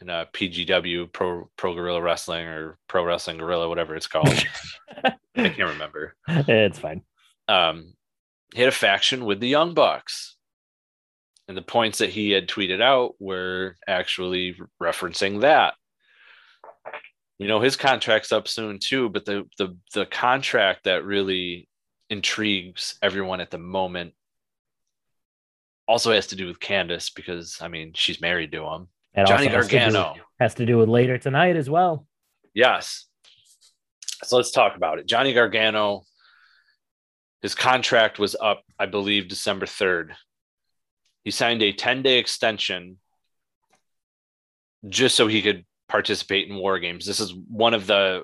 [0.00, 4.28] in a PGW pro pro guerrilla wrestling or pro wrestling guerrilla whatever it's called.
[5.04, 6.14] I can't remember.
[6.28, 7.02] It's fine.
[7.48, 7.94] Um
[8.54, 10.36] he had a faction with the young bucks.
[11.48, 15.74] And the points that he had tweeted out were actually referencing that.
[17.38, 21.66] You know his contract's up soon too but the the the contract that really
[22.10, 24.12] intrigues everyone at the moment
[25.90, 28.88] also has to do with Candice because I mean she's married to him.
[29.12, 32.06] And Johnny Gargano to, do, has to do with later tonight as well.
[32.54, 33.06] Yes.
[34.22, 35.06] So let's talk about it.
[35.06, 36.04] Johnny Gargano,
[37.42, 40.12] his contract was up, I believe, December 3rd.
[41.24, 42.98] He signed a 10 day extension
[44.88, 47.04] just so he could participate in war games.
[47.04, 48.22] This is one of the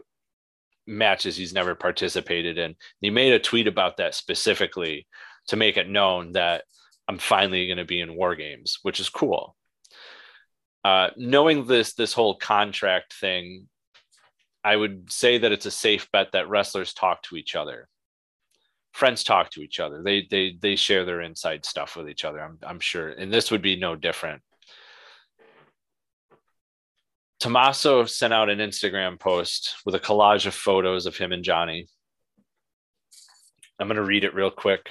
[0.86, 2.76] matches he's never participated in.
[3.00, 5.08] He made a tweet about that specifically
[5.48, 6.62] to make it known that
[7.08, 9.56] I'm finally going to be in war games, which is cool.
[10.84, 13.68] Uh, knowing this this whole contract thing,
[14.62, 17.88] I would say that it's a safe bet that wrestlers talk to each other.
[18.92, 20.02] Friends talk to each other.
[20.02, 22.40] They they they share their inside stuff with each other.
[22.40, 24.42] I'm I'm sure, and this would be no different.
[27.38, 31.86] Tommaso sent out an Instagram post with a collage of photos of him and Johnny.
[33.78, 34.90] I'm going to read it real quick.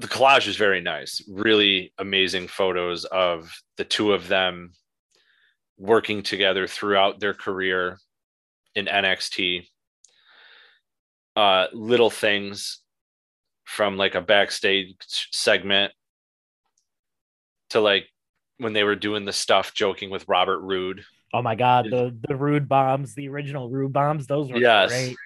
[0.00, 1.22] The collage is very nice.
[1.28, 4.72] Really amazing photos of the two of them
[5.76, 7.98] working together throughout their career
[8.74, 9.66] in NXT.
[11.36, 12.80] Uh, little things
[13.64, 15.92] from like a backstage segment
[17.70, 18.08] to like
[18.58, 21.04] when they were doing the stuff joking with Robert Roode.
[21.32, 24.90] Oh my god, the the Roode bombs, the original Roode bombs, those were yes.
[24.90, 25.16] great.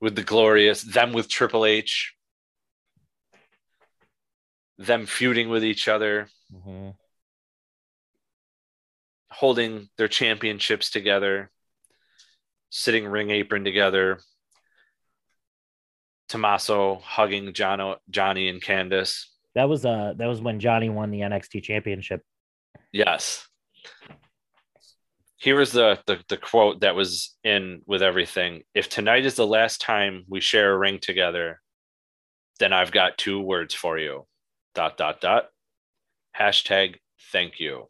[0.00, 2.14] With the glorious them with Triple H
[4.78, 6.90] them feuding with each other, mm-hmm.
[9.30, 11.50] holding their championships together,
[12.70, 14.18] sitting ring apron together.
[16.28, 19.26] Tommaso hugging John, Johnny and Candice.
[19.54, 22.22] That was uh that was when Johnny won the NXT championship.
[22.92, 23.46] Yes.
[25.36, 28.62] Here was the, the the quote that was in with everything.
[28.74, 31.60] If tonight is the last time we share a ring together,
[32.58, 34.26] then I've got two words for you
[34.74, 35.48] dot dot dot
[36.38, 36.96] hashtag
[37.32, 37.86] thank you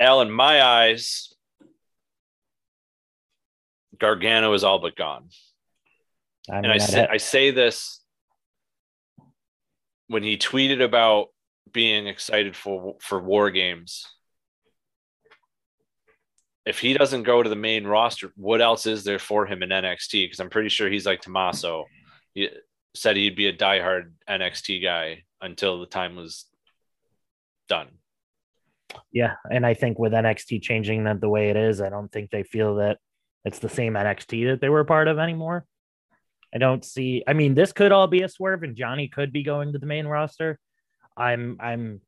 [0.00, 1.32] al in my eyes
[3.98, 5.28] gargano is all but gone
[6.50, 8.00] I mean, and I say, I say this
[10.08, 11.28] when he tweeted about
[11.72, 14.06] being excited for for war games
[16.64, 19.70] if he doesn't go to the main roster, what else is there for him in
[19.70, 20.24] NXT?
[20.24, 21.86] Because I'm pretty sure he's like Tommaso.
[22.34, 22.48] He,
[22.94, 26.46] said he'd be a diehard NXT guy until the time was
[27.68, 27.88] done.
[29.10, 32.30] Yeah, and I think with NXT changing that the way it is, I don't think
[32.30, 32.98] they feel that
[33.44, 35.66] it's the same NXT that they were part of anymore.
[36.54, 37.24] I don't see.
[37.26, 39.86] I mean, this could all be a swerve, and Johnny could be going to the
[39.86, 40.58] main roster.
[41.16, 42.00] I'm I'm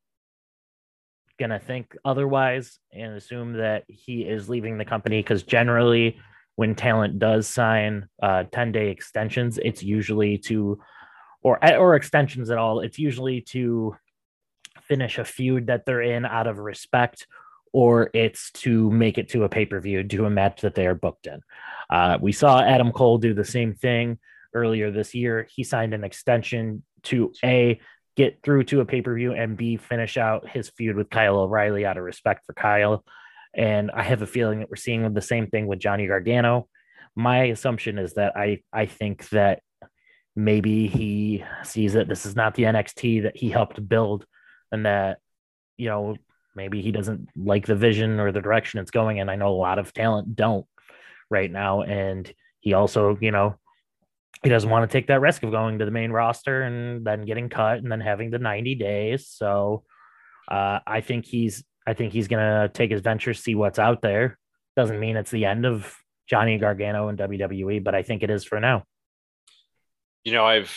[1.38, 6.18] gonna think otherwise and assume that he is leaving the company because generally
[6.56, 10.80] when talent does sign uh 10 day extensions, it's usually to
[11.42, 13.96] or or extensions at all, it's usually to
[14.82, 17.26] finish a feud that they're in out of respect
[17.72, 21.26] or it's to make it to a pay-per-view to a match that they are booked
[21.26, 21.40] in.
[21.90, 24.18] Uh, we saw Adam Cole do the same thing
[24.54, 25.48] earlier this year.
[25.52, 27.80] He signed an extension to A,
[28.16, 31.36] get through to a pay per view, and B, finish out his feud with Kyle
[31.36, 33.04] O'Reilly out of respect for Kyle.
[33.56, 36.68] And I have a feeling that we're seeing the same thing with Johnny Gargano.
[37.14, 39.62] My assumption is that I, I think that
[40.36, 44.26] maybe he sees that this is not the NXT that he helped build
[44.72, 45.18] and that,
[45.76, 46.16] you know,
[46.56, 49.20] maybe he doesn't like the vision or the direction it's going.
[49.20, 50.66] And I know a lot of talent don't
[51.30, 51.82] right now.
[51.82, 53.56] And he also, you know,
[54.42, 57.24] he doesn't want to take that risk of going to the main roster and then
[57.24, 59.28] getting cut and then having the 90 days.
[59.28, 59.84] So
[60.48, 64.38] uh, I think he's I think he's gonna take his venture, see what's out there.
[64.76, 65.94] Doesn't mean it's the end of
[66.28, 68.84] Johnny Gargano and WWE, but I think it is for now.
[70.24, 70.74] You know, I've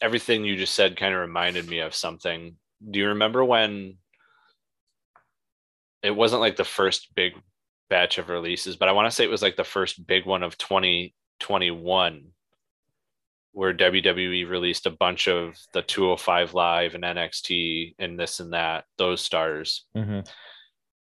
[0.00, 2.56] everything you just said kind of reminded me of something.
[2.88, 3.96] Do you remember when
[6.02, 7.32] it wasn't like the first big
[7.88, 10.42] batch of releases, but I want to say it was like the first big one
[10.42, 12.26] of 2021
[13.56, 18.84] where WWE released a bunch of the 205 Live and NXT and this and that,
[18.98, 19.86] those stars.
[19.96, 20.20] Mm-hmm.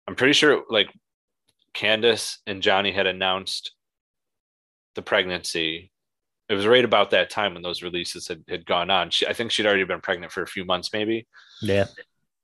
[0.07, 0.91] I'm pretty sure like
[1.75, 3.73] Candice and Johnny had announced
[4.95, 5.91] the pregnancy.
[6.49, 9.11] It was right about that time when those releases had, had gone on.
[9.11, 11.27] She, I think she'd already been pregnant for a few months, maybe.
[11.61, 11.85] Yeah.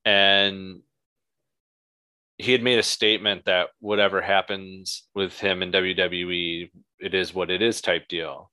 [0.05, 0.81] And
[2.37, 6.69] he had made a statement that whatever happens with him in WWE,
[6.99, 8.51] it is what it is type deal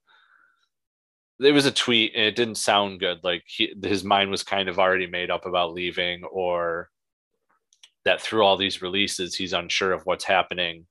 [1.40, 4.68] it was a tweet and it didn't sound good like he, his mind was kind
[4.68, 6.90] of already made up about leaving or
[8.04, 10.86] that through all these releases he's unsure of what's happening.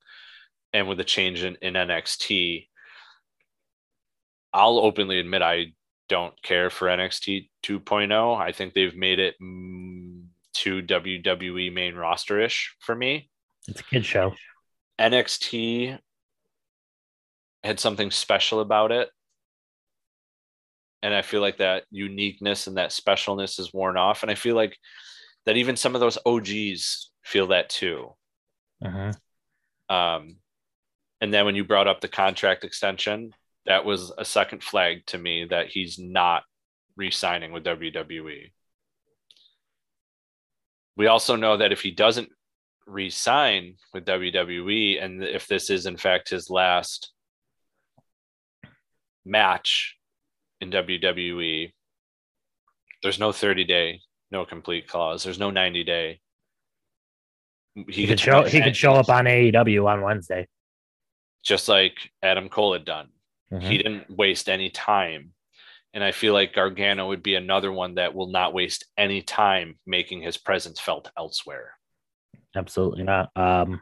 [0.72, 2.66] And with the change in, in nxt
[4.52, 5.66] i'll openly admit i
[6.08, 10.24] don't care for nxt 2.0 i think they've made it mm,
[10.54, 13.28] to wwe main roster-ish for me.
[13.68, 14.34] It's a kid show.
[14.98, 15.98] Nxt
[17.62, 19.08] had something special about it
[21.04, 24.22] and I feel like that uniqueness and that specialness is worn off.
[24.22, 24.78] And I feel like
[25.44, 28.14] that even some of those OGs feel that too.
[28.82, 29.12] Uh-huh.
[29.94, 30.36] Um,
[31.20, 33.34] and then when you brought up the contract extension,
[33.66, 36.42] that was a second flag to me that he's not
[36.96, 38.50] re-signing with WWE.
[40.96, 42.30] We also know that if he doesn't
[42.86, 47.12] re-sign with WWE, and if this is in fact his last
[49.22, 49.98] match
[50.64, 51.72] in WWE,
[53.02, 54.00] there's no 30 day,
[54.30, 55.22] no complete clause.
[55.22, 56.20] There's no 90 day.
[57.74, 60.46] He, he could show he could show up on AEW on Wednesday.
[61.42, 63.08] Just like Adam Cole had done.
[63.52, 63.66] Mm-hmm.
[63.66, 65.32] He didn't waste any time.
[65.92, 69.78] And I feel like Gargano would be another one that will not waste any time
[69.86, 71.72] making his presence felt elsewhere.
[72.56, 73.30] Absolutely not.
[73.36, 73.80] Um,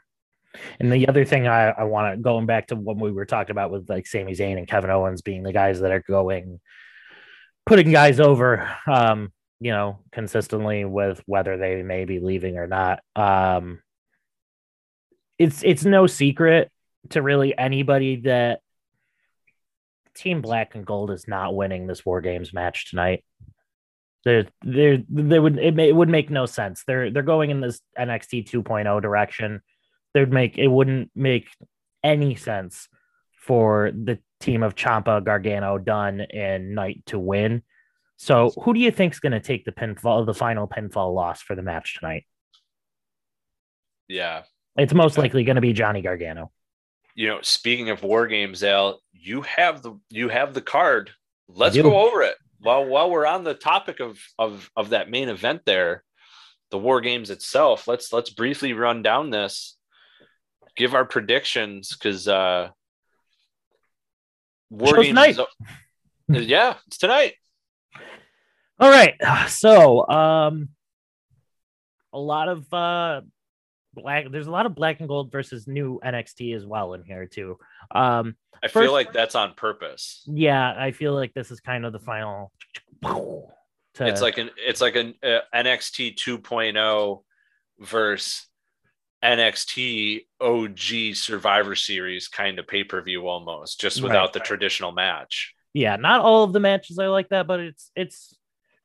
[0.80, 3.52] and the other thing I, I want to going back to what we were talking
[3.52, 6.60] about with like Sami Zayn and Kevin Owens being the guys that are going
[7.64, 13.00] putting guys over um, you know, consistently with whether they may be leaving or not.
[13.14, 13.80] Um
[15.38, 16.70] it's it's no secret
[17.10, 18.60] to really anybody that
[20.14, 23.24] Team Black and Gold is not winning this War Games match tonight.
[24.24, 26.84] There, there, they would it, may, it would make no sense.
[26.86, 29.62] They're they're going in this NXT 2.0 direction
[30.14, 31.48] there'd make it wouldn't make
[32.02, 32.88] any sense
[33.36, 37.62] for the team of Ciampa, Gargano, Dunne, and Knight to win.
[38.16, 41.42] So, who do you think is going to take the pinfall, the final pinfall loss
[41.42, 42.24] for the match tonight?
[44.08, 44.42] Yeah,
[44.76, 46.52] it's most likely going to be Johnny Gargano.
[47.14, 51.10] You know, speaking of war games, Al, you have the you have the card.
[51.48, 52.36] Let's go over it.
[52.60, 56.04] While while we're on the topic of of of that main event there,
[56.70, 57.88] the war games itself.
[57.88, 59.76] Let's let's briefly run down this
[60.76, 62.68] give our predictions because uh
[64.70, 65.38] War Games tonight.
[66.30, 67.34] Is, yeah, it's tonight.
[68.80, 69.14] All right.
[69.48, 70.70] So, um
[72.14, 73.22] a lot of uh
[73.94, 77.26] black there's a lot of black and gold versus new NXT as well in here
[77.26, 77.58] too.
[77.94, 80.22] Um I first, feel like that's on purpose.
[80.26, 82.52] Yeah, I feel like this is kind of the final
[83.02, 87.22] to, it's like an it's like an uh, NXT 2.0
[87.80, 88.46] versus
[89.24, 94.46] NXT OG Survivor Series kind of pay per view almost, just without right, the right.
[94.46, 95.54] traditional match.
[95.74, 98.36] Yeah, not all of the matches I like that, but it's it's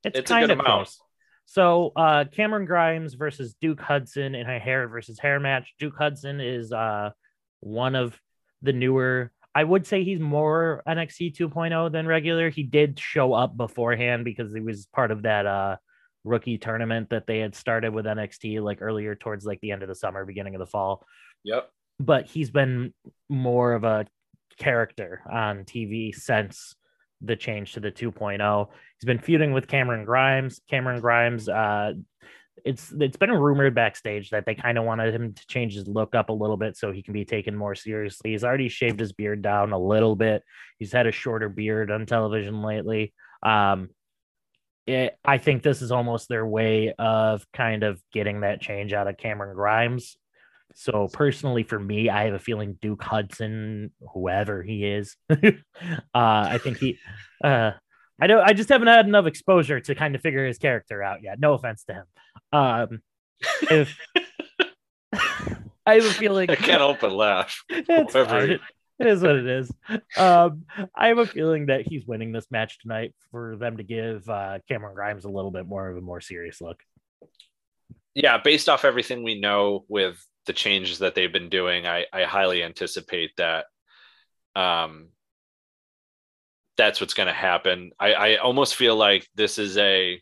[0.04, 0.86] It's, It's a kind good of amount.
[0.88, 1.00] close.
[1.46, 5.74] So uh Cameron Grimes versus Duke Hudson in a hair versus hair match.
[5.80, 7.12] Duke Hudson is uh
[7.62, 8.20] one of
[8.62, 9.32] the newer.
[9.56, 12.50] I would say he's more NXT 2.0 than regular.
[12.52, 15.78] He did show up beforehand because he was part of that uh
[16.28, 19.90] rookie tournament that they had started with NXT like earlier towards like the end of
[19.90, 21.06] the summer, beginning of the fall.
[21.44, 21.70] Yep.
[22.00, 22.94] But he's been
[23.30, 24.06] more of a
[24.58, 26.76] character on TV since
[27.22, 28.68] the change to the 2.0.
[29.00, 30.62] He's been feuding with Cameron Grimes.
[30.70, 31.94] Cameron Grimes, uh,
[32.66, 36.16] it's it's been rumored backstage that they kind of wanted him to change his look
[36.16, 38.32] up a little bit so he can be taken more seriously.
[38.32, 40.44] He's already shaved his beard down a little bit.
[40.80, 43.14] He's had a shorter beard on television lately.
[43.44, 43.90] Um,
[44.88, 49.08] it, I think this is almost their way of kind of getting that change out
[49.08, 50.18] of Cameron Grimes.
[50.76, 55.36] So personally, for me, I have a feeling Duke Hudson, whoever he is, uh,
[56.14, 56.98] I think he,
[57.44, 57.72] uh,
[58.20, 61.22] I don't, I just haven't had enough exposure to kind of figure his character out
[61.22, 61.40] yet.
[61.40, 62.04] No offense to him.
[62.52, 63.02] Um,
[63.70, 63.98] if
[65.86, 67.64] I have a feeling I can't help but laugh.
[67.70, 68.50] Whoever fine.
[68.50, 68.60] he-
[69.00, 69.72] It- is what it is.
[70.18, 74.28] Um, I have a feeling that he's winning this match tonight for them to give
[74.28, 76.82] uh, Cameron Grimes a little bit more of a more serious look.
[78.16, 80.18] Yeah, based off everything we know with
[80.48, 83.66] the changes that they've been doing, I, I highly anticipate that
[84.56, 85.10] um
[86.78, 87.92] that's what's gonna happen.
[88.00, 90.20] I, I almost feel like this is a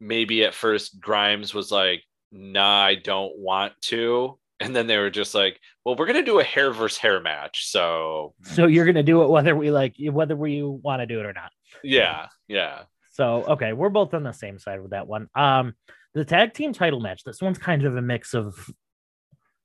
[0.00, 4.38] maybe at first Grimes was like, nah, I don't want to.
[4.60, 7.66] And then they were just like, well, we're gonna do a hair versus hair match.
[7.70, 11.26] So So you're gonna do it whether we like whether we want to do it
[11.26, 11.50] or not.
[11.84, 12.82] yeah, yeah.
[13.12, 15.28] So okay, we're both on the same side with that one.
[15.34, 15.74] Um,
[16.14, 17.22] the tag team title match.
[17.24, 18.70] This one's kind of a mix of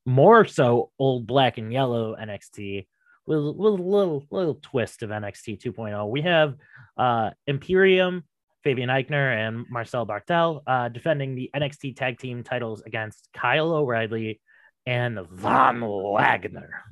[0.05, 2.87] more so old black and yellow NXT
[3.27, 6.09] with, with a little little twist of NXT 2.0.
[6.09, 6.55] We have
[6.97, 8.23] uh Imperium,
[8.63, 14.41] Fabian Aichner, and Marcel Barthel uh, defending the NXT tag team titles against Kyle O'Reilly
[14.85, 16.83] and Von Wagner.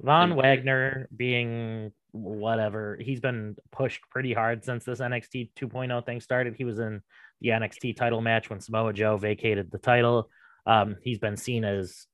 [0.00, 0.36] Von Mm.
[0.36, 6.54] Wagner being whatever, he's been pushed pretty hard since this NXT 2.0 thing started.
[6.56, 7.02] He was in
[7.40, 10.30] the NXT title match when Samoa Joe vacated the title.
[10.66, 12.06] Um, he's been seen as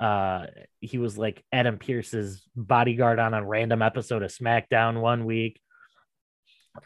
[0.00, 0.46] uh,
[0.80, 5.60] he was like Adam Pearce's bodyguard on a random episode of SmackDown one week.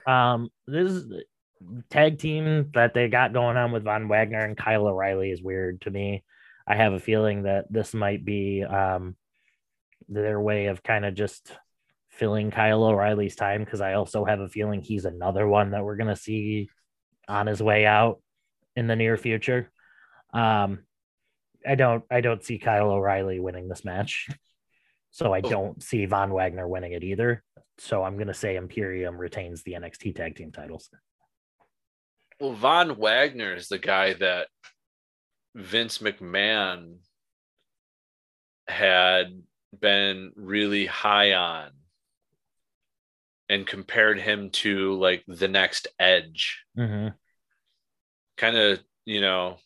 [0.07, 1.13] Um, this is
[1.91, 5.81] tag team that they got going on with Von Wagner and Kyle O'Reilly is weird
[5.83, 6.25] to me.
[6.67, 9.17] I have a feeling that this might be um,
[10.09, 11.53] their way of kind of just
[12.09, 15.97] filling Kyle O'Reilly's time because I also have a feeling he's another one that we're
[15.97, 16.69] gonna see
[17.29, 18.21] on his way out
[18.75, 19.71] in the near future.
[20.33, 20.81] Um,
[21.67, 24.29] I don't I don't see Kyle O'Reilly winning this match.
[25.11, 25.49] So I Oh.
[25.51, 27.43] don't see Von Wagner winning it either.
[27.79, 30.91] So I'm gonna say Imperium retains the NXT tag team titles.
[32.41, 34.49] Well, Von Wagner is the guy that
[35.55, 36.97] Vince McMahon
[38.69, 39.43] had
[39.79, 41.71] been really high on
[43.49, 46.65] and compared him to like the next edge.
[46.77, 47.09] Mm-hmm.
[48.37, 49.57] Kind of, you know.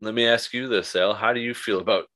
[0.00, 1.12] Let me ask you this, Al.
[1.12, 2.06] How do you feel about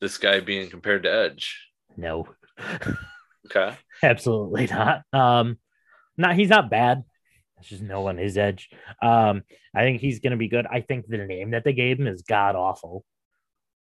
[0.00, 1.68] this guy being compared to Edge?
[1.96, 2.26] No,
[3.46, 3.76] Okay.
[4.02, 5.02] absolutely not.
[5.12, 5.58] Um,
[6.16, 7.04] not he's not bad.
[7.58, 8.70] It's just no one his edge.
[9.02, 9.42] Um,
[9.74, 10.66] I think he's gonna be good.
[10.66, 13.04] I think the name that they gave him is god awful.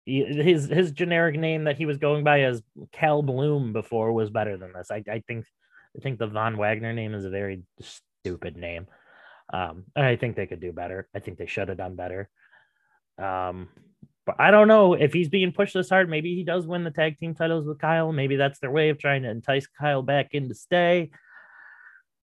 [0.05, 2.62] His his generic name that he was going by as
[2.93, 4.91] Cal Bloom before was better than this.
[4.91, 5.47] I, I think
[5.97, 8.87] I think the Von Wagner name is a very stupid name.
[9.53, 11.09] Um, I think they could do better.
[11.14, 12.29] I think they should have done better.
[13.18, 13.68] Um,
[14.27, 16.11] but I don't know if he's being pushed this hard.
[16.11, 18.12] Maybe he does win the tag team titles with Kyle.
[18.12, 21.11] Maybe that's their way of trying to entice Kyle back in to stay.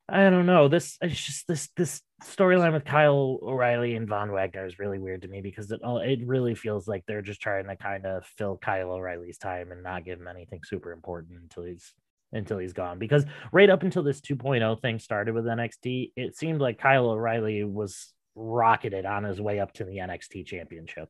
[0.09, 0.69] I don't know.
[0.69, 5.23] This it's just this this storyline with Kyle O'Reilly and Von Wagner is really weird
[5.23, 8.25] to me because it all it really feels like they're just trying to kind of
[8.37, 11.93] fill Kyle O'Reilly's time and not give him anything super important until he's
[12.31, 12.99] until he's gone.
[12.99, 17.63] Because right up until this 2.0 thing started with NXT, it seemed like Kyle O'Reilly
[17.63, 21.09] was rocketed on his way up to the NXT championship.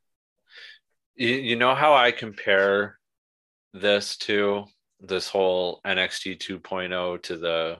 [1.15, 2.97] You, you know how I compare
[3.73, 4.65] this to
[4.99, 7.77] this whole NXT 2.0 to the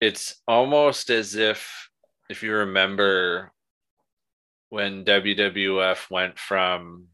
[0.00, 1.88] it's almost as if
[2.28, 3.52] if you remember
[4.68, 7.06] when WWF went from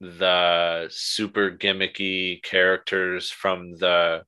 [0.00, 4.22] the super gimmicky characters from the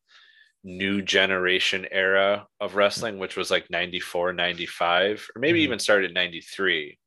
[0.65, 5.63] new generation era of wrestling which was like 94 95 or maybe Mhm.
[5.65, 6.99] even started in 93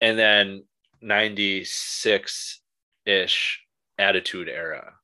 [0.00, 0.64] and then
[1.00, 2.60] 96
[3.06, 3.60] ish
[3.98, 4.94] attitude era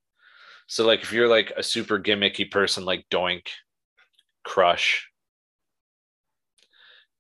[0.69, 3.49] So like if you're like a super gimmicky person like Doink,
[4.45, 5.09] Crush.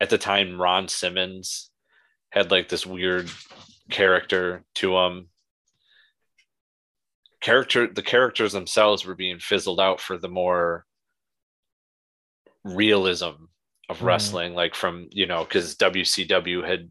[0.00, 1.70] At the time, Ron Simmons
[2.30, 3.28] had like this weird
[3.90, 5.28] character to him.
[7.40, 10.84] Character the characters themselves were being fizzled out for the more
[12.64, 13.46] realism
[13.88, 14.02] of Mm.
[14.02, 16.90] wrestling, like from you know, because WCW had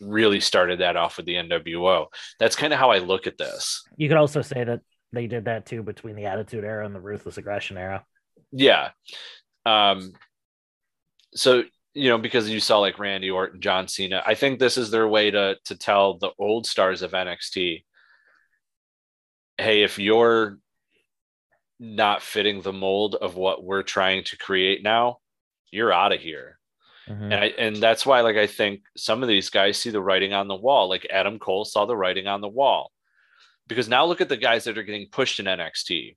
[0.00, 2.06] really started that off with the NWO.
[2.38, 3.82] That's kind of how I look at this.
[3.96, 4.80] You could also say that
[5.12, 8.04] they did that too between the Attitude Era and the Ruthless Aggression Era.
[8.50, 8.90] Yeah.
[9.66, 10.12] Um,
[11.34, 14.90] so you know, because you saw like Randy Orton, John Cena, I think this is
[14.90, 17.84] their way to to tell the old stars of NXT,
[19.58, 20.58] hey, if you're
[21.78, 25.18] not fitting the mold of what we're trying to create now,
[25.70, 26.58] you're out of here.
[27.08, 27.24] Mhm.
[27.24, 30.32] And I and that's why like I think some of these guys see the writing
[30.32, 30.88] on the wall.
[30.88, 32.92] Like Adam Cole saw the writing on the wall.
[33.68, 36.16] Because now look at the guys that are getting pushed in NXT.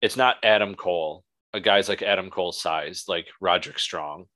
[0.00, 1.24] It's not Adam Cole,
[1.56, 4.26] a guys like Adam Cole's size, like Roderick Strong.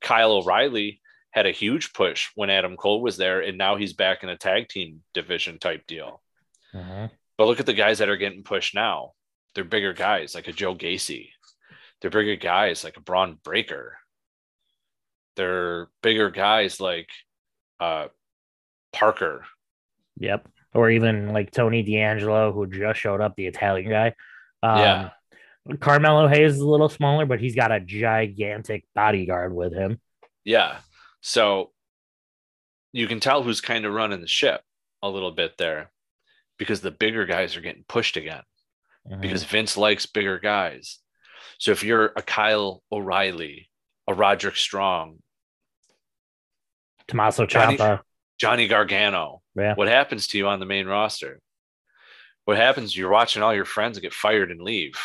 [0.00, 1.00] Kyle O'Reilly
[1.30, 4.36] had a huge push when Adam Cole was there, and now he's back in a
[4.36, 6.22] tag team division type deal.
[6.74, 7.10] Mhm.
[7.36, 9.12] But look at the guys that are getting pushed now.
[9.54, 11.30] They're bigger guys like a Joe Gacy.
[12.00, 13.98] They're bigger guys like a Bron Breakker.
[15.36, 17.08] They're bigger guys like
[17.80, 18.08] uh,
[18.92, 19.44] Parker.
[20.18, 20.48] Yep.
[20.74, 24.14] Or even like Tony D'Angelo, who just showed up, the Italian guy.
[24.62, 25.10] Um, Yeah.
[25.80, 29.98] Carmelo Hayes is a little smaller, but he's got a gigantic bodyguard with him.
[30.44, 30.78] Yeah.
[31.22, 31.72] So
[32.92, 34.60] you can tell who's kind of running the ship
[35.02, 35.90] a little bit there
[36.58, 38.42] because the bigger guys are getting pushed again
[39.10, 39.20] Mhm.
[39.20, 40.98] because Vince likes bigger guys.
[41.58, 43.70] So if you're a Kyle O'Reilly,
[44.06, 45.22] a Roderick Strong,
[47.08, 48.00] Tommaso Johnny- Ciampa.
[48.38, 49.74] Johnny Gargano, Yeah.
[49.74, 51.40] what happens to you on the main roster?
[52.44, 52.96] What happens?
[52.96, 55.00] You're watching all your friends get fired and leave.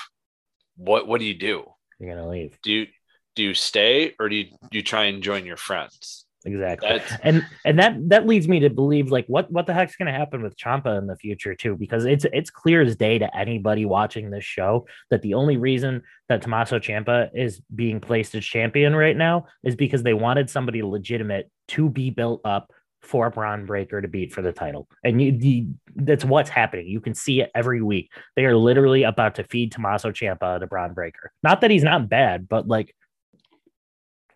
[0.80, 1.66] What what do you do?
[2.00, 2.58] You're gonna leave.
[2.64, 2.88] Do you
[3.36, 6.26] do you stay or do you, do you try and join your friends?
[6.46, 6.88] Exactly.
[6.90, 10.12] That's and and that that leads me to believe like what what the heck's going
[10.12, 13.38] to happen with Ciampa in the future too because it's it's clear as day to
[13.38, 18.46] anybody watching this show that the only reason that Tommaso Ciampa is being placed as
[18.46, 22.72] champion right now is because they wanted somebody legitimate to be built up
[23.02, 24.88] for a Bron Breakker to beat for the title.
[25.04, 26.88] And you the, that's what's happening.
[26.88, 28.12] You can see it every week.
[28.36, 31.32] They are literally about to feed Tommaso Ciampa to Bron Breakker.
[31.44, 32.96] Not that he's not bad but like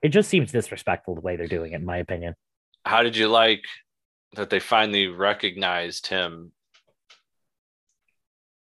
[0.01, 2.35] it just seems disrespectful the way they're doing it in my opinion.
[2.85, 3.63] How did you like
[4.35, 6.51] that they finally recognized him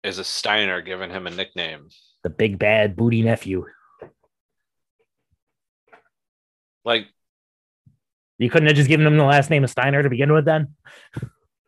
[0.03, 1.89] as a Steiner, giving him a nickname?
[2.25, 3.67] the big bad booty nephew.
[6.83, 7.05] Like,
[8.37, 10.75] You couldn't have just given him the last name of Steiner to begin with, then.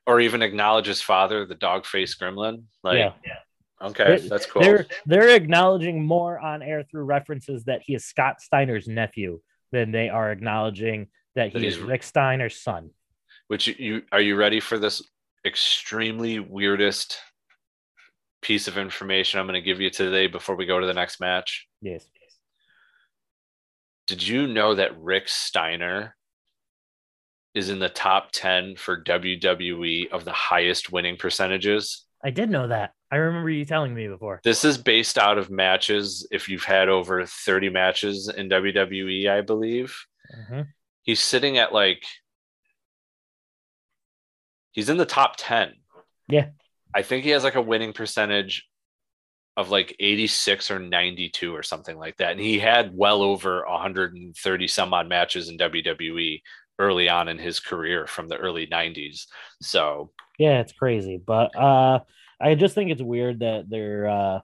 [0.05, 2.63] or even acknowledge his father, the dog faced gremlin.
[2.83, 3.13] Like, yeah,
[3.81, 4.61] okay, They're- that's cool.
[4.61, 9.39] they're they're acknowledging more on air through references that he is Scott Steiner's nephew
[9.71, 12.91] than they are acknowledging that That he is he's- Rick Steiner's son.
[13.47, 15.01] Which you, you are you ready for this
[15.45, 17.19] extremely weirdest
[18.41, 21.21] piece of information I'm going to give you today before we go to the next
[21.21, 21.65] match?
[21.81, 22.05] Yes.
[24.05, 26.15] Did you know that Rick Steiner
[27.57, 32.05] is in the top 10 for WWE of the highest winning percentages?
[32.23, 32.91] I did know that.
[33.11, 34.41] I remember you telling me before.
[34.43, 36.27] This is based out of matches.
[36.31, 39.97] If you've had over 30 matches in WWE, I believe
[40.51, 40.67] Mhm.
[41.03, 42.03] he's sitting at like,
[44.71, 45.73] he's in the top 10.
[46.27, 46.49] Yeah.
[46.93, 48.67] I think he has like a winning percentage
[49.55, 52.31] of like 86 or 92 or something like that.
[52.33, 56.41] And he had well over 130 some odd matches in WWE
[56.79, 59.25] early on in his career from the early 90s.
[59.61, 61.99] So, Yeah, it's crazy, but uh,
[62.39, 64.39] I just think it's weird that they're uh,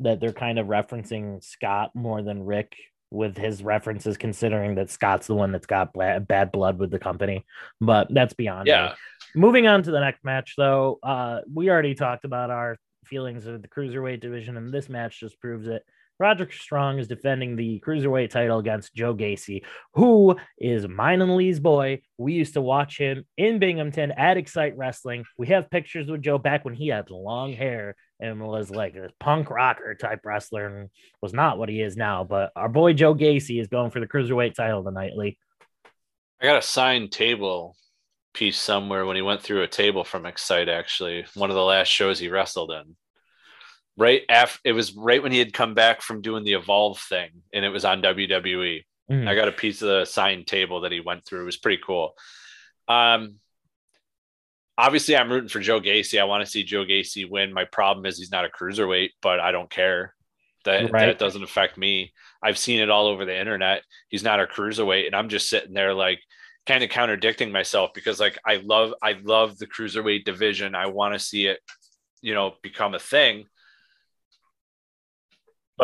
[0.00, 2.76] that they're kind of referencing Scott more than Rick
[3.10, 6.98] with his references, considering that Scott's the one that's got bla- bad blood with the
[6.98, 7.44] company.
[7.80, 8.64] But that's beyond.
[8.64, 8.72] me.
[8.72, 8.94] yeah.
[9.36, 13.62] Moving on to the next match, though, uh, we already talked about our feelings of
[13.62, 15.84] the cruiserweight division, and this match just proves it.
[16.18, 19.62] Roderick Strong is defending the cruiserweight title against Joe Gacy,
[19.94, 22.02] who is mine and Lee's boy.
[22.18, 25.24] We used to watch him in Binghamton at Excite Wrestling.
[25.36, 29.10] We have pictures with Joe back when he had long hair and was like a
[29.18, 30.90] punk rocker type wrestler and
[31.20, 32.22] was not what he is now.
[32.22, 35.36] But our boy Joe Gacy is going for the cruiserweight title tonight, Lee.
[36.40, 37.76] I got a signed table
[38.34, 41.88] piece somewhere when he went through a table from Excite, actually, one of the last
[41.88, 42.96] shows he wrestled in.
[43.96, 47.30] Right after it was right when he had come back from doing the Evolve thing,
[47.52, 48.84] and it was on WWE.
[49.10, 49.28] Mhm.
[49.28, 51.42] I got a piece of the signed table that he went through.
[51.42, 52.16] It was pretty cool.
[52.88, 53.36] Um,
[54.76, 56.20] obviously I'm rooting for Joe Gacy.
[56.20, 57.52] I want to see Joe Gacy win.
[57.52, 60.14] My problem is he's not a cruiserweight, but I don't care.
[60.64, 61.06] That right.
[61.06, 62.12] that doesn't affect me.
[62.42, 63.82] I've seen it all over the internet.
[64.08, 66.20] He's not a cruiserweight, and I'm just sitting there like
[66.66, 70.74] kind of contradicting myself because like I love I love the cruiserweight division.
[70.74, 71.58] I want to see it,
[72.22, 73.44] you know, become a thing.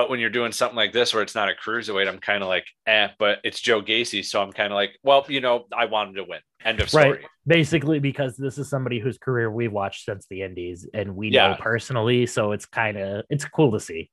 [0.01, 2.49] But when you're doing something like this where it's not a cruiserweight, I'm kind of
[2.49, 4.25] like, eh, but it's Joe Gacy.
[4.25, 6.41] So I'm kind of like, well, you know, I want him to win.
[6.65, 7.11] End of story.
[7.11, 7.21] Right.
[7.47, 11.49] Basically, because this is somebody whose career we've watched since the Indies and we yeah.
[11.49, 12.25] know personally.
[12.25, 14.11] So it's kind of it's cool to see.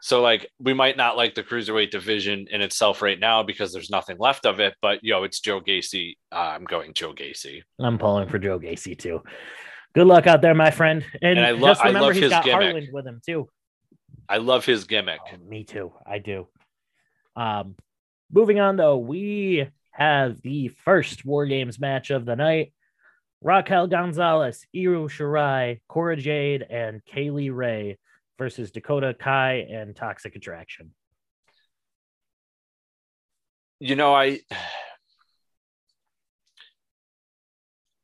[0.00, 3.90] So like we might not like the cruiserweight division in itself right now because there's
[3.90, 6.16] nothing left of it, but yo, it's Joe Gacy.
[6.32, 7.64] Uh, I'm going Joe Gacy.
[7.78, 9.20] I'm pulling for Joe Gacy too.
[9.94, 11.04] Good luck out there, my friend.
[11.20, 12.62] And, and I, lo- just remember I love he's got gimmick.
[12.62, 13.46] Harland with him too.
[14.28, 15.20] I love his gimmick.
[15.32, 15.92] Oh, me too.
[16.06, 16.48] I do.
[17.34, 17.76] Um,
[18.30, 22.72] moving on though, we have the first War Games match of the night.
[23.40, 27.98] Raquel Gonzalez, Io Shirai, Cora Jade, and Kay Lee Ray
[28.36, 30.92] versus Dakota Kai and Toxic Attraction.
[33.80, 34.40] You know, I,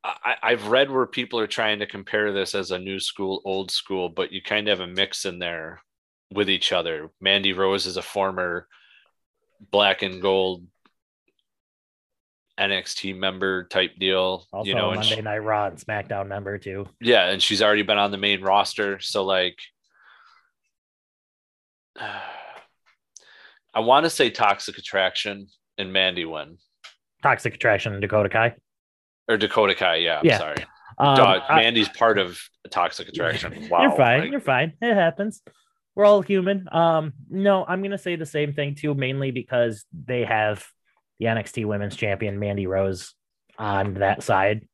[0.05, 3.71] I I've read where people are trying to compare this as a new school, old
[3.71, 5.81] school, but you kind of have a mix in there
[6.35, 7.09] with each other.
[7.21, 8.67] Mandy Rose is a former
[9.71, 10.65] black and gold
[12.59, 14.45] NXT member type deal.
[14.51, 16.87] Also, you know, Monday she, Night Raw and SmackDown member too.
[17.01, 18.99] Yeah, and she's already been on the main roster.
[18.99, 19.57] So like,
[21.99, 26.57] I want to say Toxic Attraction and Mandy win.
[27.23, 28.55] Toxic Attraction, and Dakota Kai.
[29.27, 30.19] Or Dakota Kai, yeah.
[30.19, 30.37] I'm yeah.
[30.37, 30.65] sorry.
[30.97, 33.67] Um, Dog, Mandy's I, part of Toxic Attraction.
[33.69, 33.81] Wow.
[33.81, 34.19] You're fine.
[34.21, 34.73] Like, you're fine.
[34.81, 35.41] It happens
[35.95, 36.67] we're all human.
[36.71, 40.65] Um, no, I'm gonna say the same thing too, mainly because they have
[41.19, 43.13] the NXT Women's Champion Mandy Rose
[43.57, 44.67] on that side.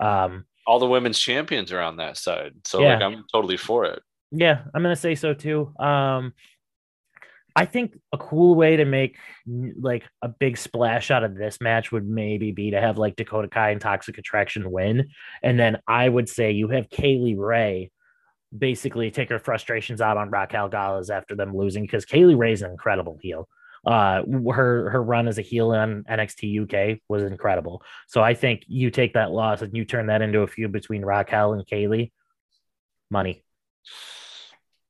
[0.00, 2.94] Um, all the women's champions are on that side, so yeah.
[2.94, 4.02] like I'm totally for it.
[4.32, 5.72] Yeah, I'm gonna say so too.
[5.78, 6.32] Um,
[7.56, 9.16] I think a cool way to make
[9.46, 13.46] like a big splash out of this match would maybe be to have like Dakota
[13.46, 15.10] Kai and Toxic Attraction win,
[15.42, 17.92] and then I would say you have Kay Lee Ray
[18.56, 22.62] basically take her frustrations out on Raquel Gallas after them losing because Kay Lee Ray's
[22.62, 23.48] an incredible heel.
[23.86, 27.82] Uh, her her run as a heel on NXT UK was incredible.
[28.06, 31.04] So I think you take that loss and you turn that into a feud between
[31.04, 32.12] Raquel and Kay Lee.
[33.10, 33.44] Money.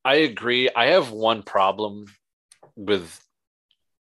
[0.05, 0.69] I agree.
[0.71, 2.05] I have one problem
[2.77, 3.21] with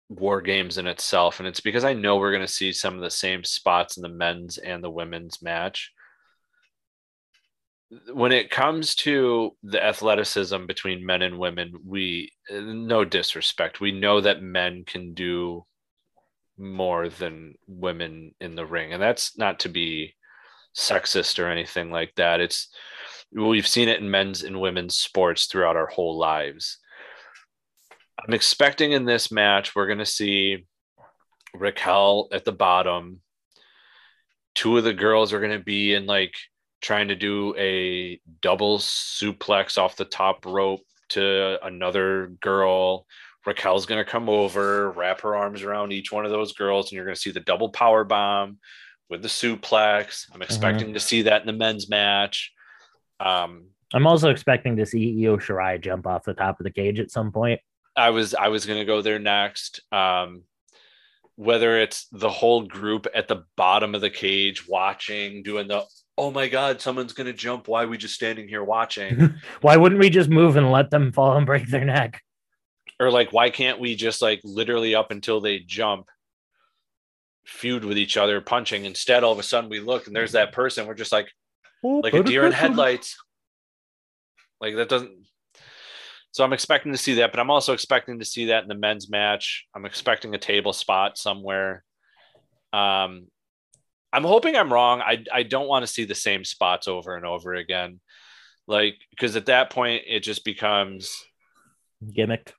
[0.08, 3.00] war games in itself, and it's because I know we're going to see some of
[3.00, 5.92] the same spots in the men's and the women's match
[8.12, 13.80] when it comes to the athleticism between men and women, we no disrespect.
[13.80, 15.64] We know that men can do
[16.56, 20.14] more than women in the ring, and that's not to be
[20.76, 22.40] sexist or anything like that.
[22.40, 22.68] It's
[23.32, 26.78] we've seen it in men's and women's sports throughout our whole lives.
[28.24, 30.66] I'm expecting in this match we're going to see
[31.54, 33.20] Raquel at the bottom.
[34.54, 36.34] Two of the girls are going to be in like
[36.80, 43.06] trying to do a double suplex off the top rope to another girl.
[43.46, 46.92] Raquel's going to come over, wrap her arms around each one of those girls, and
[46.96, 48.58] you're going to see the double power bomb
[49.08, 50.26] with the suplex.
[50.28, 50.42] I'm mm-hmm.
[50.42, 50.94] expecting mm-hmm.
[50.94, 52.52] to see that in the men's match.
[53.18, 57.00] Um, I'm also expecting to see Io Shirai jump off the top of the cage
[57.00, 57.60] at some point.
[57.96, 59.80] I was I was going to go there next.
[59.90, 60.44] Um,
[61.36, 65.84] whether it's the whole group at the bottom of the cage watching, doing the
[66.20, 67.66] oh my god, someone's gonna jump.
[67.66, 69.34] Why are we just standing here watching?
[69.62, 72.22] why wouldn't we just move and let them fall and break their neck?
[73.00, 76.08] Or like, why can't we just like literally up until they jump,
[77.46, 78.84] feud with each other, punching?
[78.84, 80.86] Instead, all of a sudden we look and there's that person.
[80.86, 81.32] We're just like,
[81.82, 83.16] like a deer in headlights.
[84.60, 85.12] Like that doesn't.
[86.32, 88.74] So I'm expecting to see that, but I'm also expecting to see that in the
[88.74, 89.66] men's match.
[89.74, 91.82] I'm expecting a table spot somewhere.
[92.74, 93.28] Um,
[94.12, 95.00] I'm hoping I'm wrong.
[95.00, 98.00] I I don't want to see the same spots over and over again.
[98.66, 101.24] Like because at that point it just becomes
[102.14, 102.54] gimmick.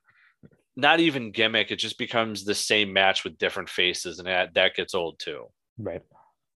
[0.74, 4.74] Not even gimmick, it just becomes the same match with different faces and that that
[4.74, 5.46] gets old too.
[5.78, 6.02] Right.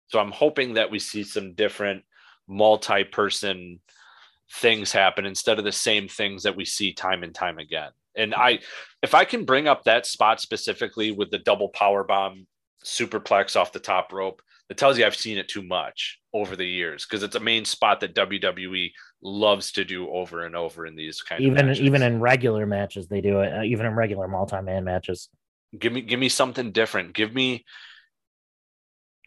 [0.09, 2.05] So I'm hoping that we see some different
[2.49, 3.81] multi-person
[4.53, 7.91] things happen instead of the same things that we see time and time again.
[8.15, 8.61] And I
[9.03, 12.47] if I can bring up that spot specifically with the double power bomb
[12.85, 16.67] superplex off the top rope it tells you I've seen it too much over the
[16.67, 18.91] years because it's a main spot that WWE
[19.23, 21.81] loves to do over and over in these kind even, of matches.
[21.83, 25.29] even in regular matches they do it uh, even in regular multi-man matches
[25.79, 27.65] give me give me something different give me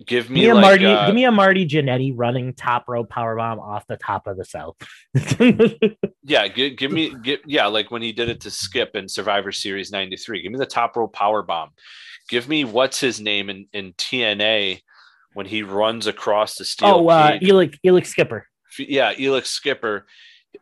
[0.05, 0.85] Give Give me, me a Marty.
[0.85, 4.45] uh, give me a Marty Jannetty running top rope powerbomb off the top of the
[4.45, 4.77] cell.
[6.23, 9.51] yeah, give, give me give yeah, like when he did it to Skip in Survivor
[9.51, 10.41] Series 93.
[10.41, 11.71] Give me the top rope power bomb.
[12.29, 14.81] Give me what's his name in, in TNA
[15.33, 17.49] when he runs across the steel oh, uh, cage.
[17.49, 18.47] Elix, Elix Skipper.
[18.77, 20.05] yeah, Elix Skipper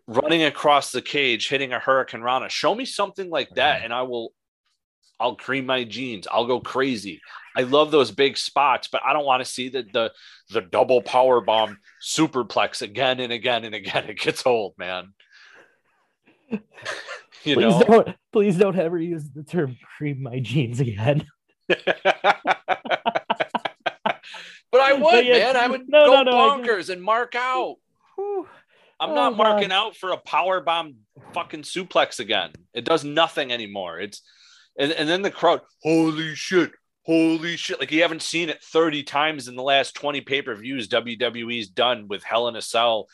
[0.07, 2.49] running across the cage, hitting a Hurricanrana.
[2.49, 4.33] Show me something like that, and I will.
[5.19, 6.27] I'll cream my jeans.
[6.31, 7.21] I'll go crazy.
[7.55, 10.11] I love those big spots, but I don't want to see the the
[10.51, 14.05] the double power bomb superplex again and again and again.
[14.09, 15.13] It gets old, man.
[16.51, 16.59] you
[17.43, 17.81] Please know.
[17.81, 18.15] don't.
[18.31, 21.25] Please don't ever use the term "cream my jeans" again.
[21.67, 21.79] but
[24.73, 25.57] I would, yeah, man.
[25.57, 27.75] I would no, go no, no, bonkers and mark out.
[28.15, 28.47] Whew.
[28.99, 29.37] I'm Oh, not God.
[29.37, 30.95] marking out for a power bomb
[31.33, 32.51] fucking suplex again.
[32.73, 33.99] It does nothing anymore.
[33.99, 34.21] It's
[34.79, 36.71] and, and then the crowd, holy shit,
[37.03, 37.79] holy shit.
[37.79, 42.23] Like you haven't seen it 30 times in the last 20 pay-per-views WWE's done with
[42.23, 43.07] Hell in a Cell,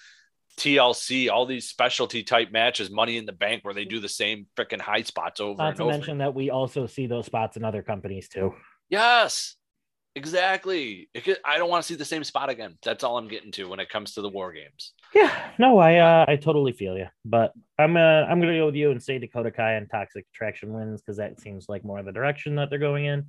[0.58, 4.48] TLC, all these specialty type matches, money in the bank where they do the same
[4.58, 5.92] freaking high spots over Not and to over.
[5.92, 8.54] mention that we also see those spots in other companies too.
[8.90, 9.56] Yes,
[10.16, 11.10] exactly.
[11.24, 12.78] Could, I don't want to see the same spot again.
[12.84, 14.94] That's all I'm getting to when it comes to the war games.
[15.14, 18.76] Yeah, no, I uh, I totally feel you, but I'm uh, I'm gonna go with
[18.76, 22.06] you and say Dakota Kai and Toxic Attraction wins because that seems like more of
[22.06, 23.26] the direction that they're going in.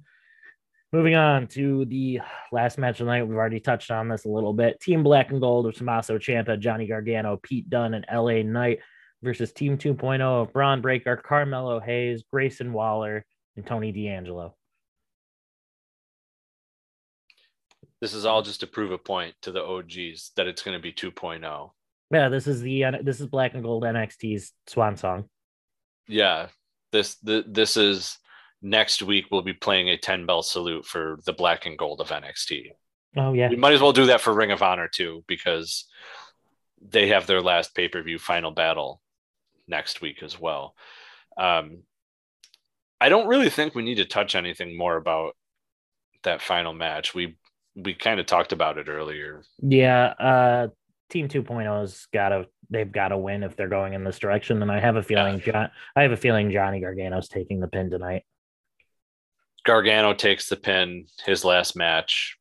[0.95, 2.20] Moving on to the
[2.53, 4.80] last match of the night, we've already touched on this a little bit.
[4.80, 8.78] Team Black and Gold of Tommaso Ciampa, Johnny Gargano, Pete Dunne, and LA Knight
[9.20, 13.26] versus Team 2.0 of Bron Breakker, Carmelo Hayes, Grayson Waller,
[13.57, 14.55] and Tony D'Angelo.
[18.01, 20.80] This is all just to prove a point to the OGs that it's going to
[20.80, 21.11] be oh.
[21.11, 21.70] 2.0.
[22.12, 25.24] Yeah, this is the this is Black and Gold NXT's swan song.
[26.07, 26.51] Yeah,
[26.92, 28.16] this the, this is
[28.64, 29.26] next week.
[29.30, 32.70] We'll be playing a 10 bell salute for the black and gold of NXT.
[33.16, 35.84] Oh yeah, We might as well do that for Ring of Honor too, because
[36.80, 39.00] they have their last pay per view final battle
[39.68, 40.74] next week as well.
[41.36, 41.82] Um,
[43.00, 45.36] I don't really think we need to touch anything more about
[46.24, 47.14] that final match.
[47.14, 47.36] We
[47.76, 49.42] we kind of talked about it earlier.
[49.62, 50.68] Yeah, uh
[51.10, 54.60] Team 2.0's gotta they've gotta win if they're going in this direction.
[54.60, 57.90] And I have a feeling John I have a feeling Johnny Gargano's taking the pin
[57.90, 58.24] tonight.
[59.64, 62.36] Gargano takes the pin, his last match.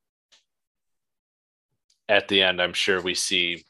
[2.10, 3.64] At the end, I'm sure we see,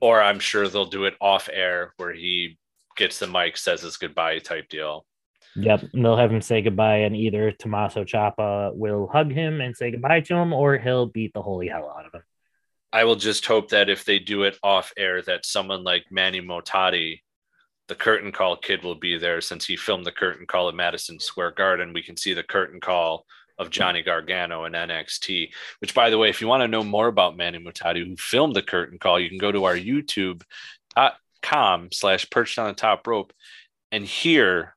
[0.00, 2.58] or I'm sure they'll do it off air where he
[2.96, 5.04] gets the mic, says his goodbye type deal.
[5.56, 5.84] Yep.
[5.92, 9.90] And they'll have him say goodbye, and either Tommaso Ciampa will hug him and say
[9.90, 12.22] goodbye to him, or he'll beat the holy hell out of him.
[12.92, 16.40] I will just hope that if they do it off air, that someone like Manny
[16.40, 17.20] Motati,
[17.88, 21.20] the curtain call kid, will be there since he filmed the curtain call at Madison
[21.20, 21.92] Square Garden.
[21.92, 23.26] We can see the curtain call
[23.58, 25.50] of Johnny Gargano in NXT.
[25.80, 28.56] Which, by the way, if you want to know more about Manny Motati, who filmed
[28.56, 30.42] the curtain call, you can go to our YouTube.com
[31.92, 33.32] slash perched on the top rope
[33.92, 34.74] and hear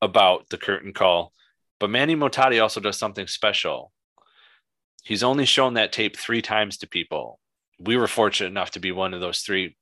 [0.00, 1.32] about the curtain call.
[1.78, 3.92] But Manny Motati also does something special.
[5.02, 7.40] He's only shown that tape three times to people.
[7.78, 9.76] We were fortunate enough to be one of those three.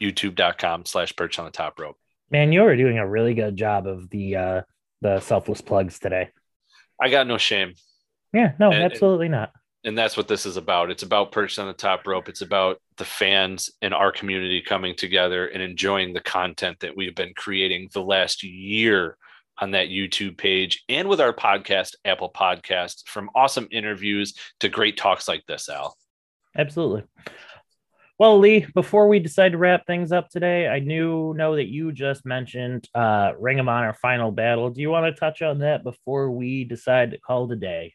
[0.00, 1.96] YouTube.com slash perch on the top rope.
[2.30, 4.62] Man, you are doing a really good job of the uh
[5.00, 6.30] the selfless plugs today.
[7.00, 7.74] I got no shame.
[8.32, 9.52] Yeah, no, And- absolutely not.
[9.84, 10.92] And that's what this is about.
[10.92, 12.28] It's about perched on the top rope.
[12.28, 17.16] It's about the fans and our community coming together and enjoying the content that we've
[17.16, 19.16] been creating the last year
[19.58, 24.96] on that YouTube page and with our podcast, Apple Podcasts, from awesome interviews to great
[24.96, 25.96] talks like this, Al.
[26.56, 27.02] Absolutely.
[28.22, 31.90] Well, Lee, before we decide to wrap things up today, I knew know that you
[31.90, 34.70] just mentioned uh Ring of Honor final battle.
[34.70, 37.94] Do you want to touch on that before we decide to call it a day?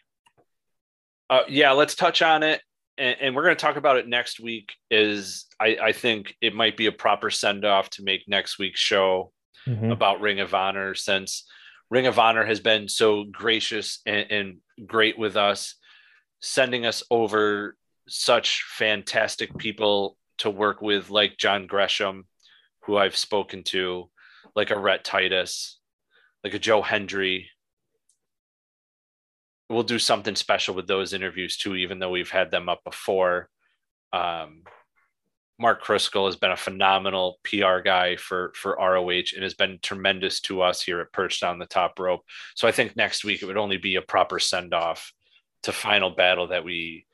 [1.29, 2.59] Uh, yeah, let's touch on it,
[2.97, 4.73] and, and we're going to talk about it next week.
[4.91, 8.81] Is I, I think it might be a proper send off to make next week's
[8.81, 9.31] show
[9.65, 9.93] Mhm.
[9.93, 11.47] about Ring of Honor, since
[11.89, 15.75] Ring of Honor has been so gracious and, and great with us,
[16.41, 17.77] sending us over
[18.09, 22.25] such fantastic people to work with, like John Gresham,
[22.83, 24.09] who I've spoken to,
[24.55, 25.79] like a Rhett Titus,
[26.43, 27.49] like a Joe Hendry,
[29.69, 33.49] we'll do something special with those interviews too, even though we've had them up before.
[34.13, 34.63] Um,
[35.59, 40.39] Mark Criskel has been a phenomenal PR guy for for ROH and has been tremendous
[40.41, 42.21] to us here at Perched on the Top Rope.
[42.55, 45.11] So I think next week it would only be a proper send off
[45.63, 47.07] to Final Battle that we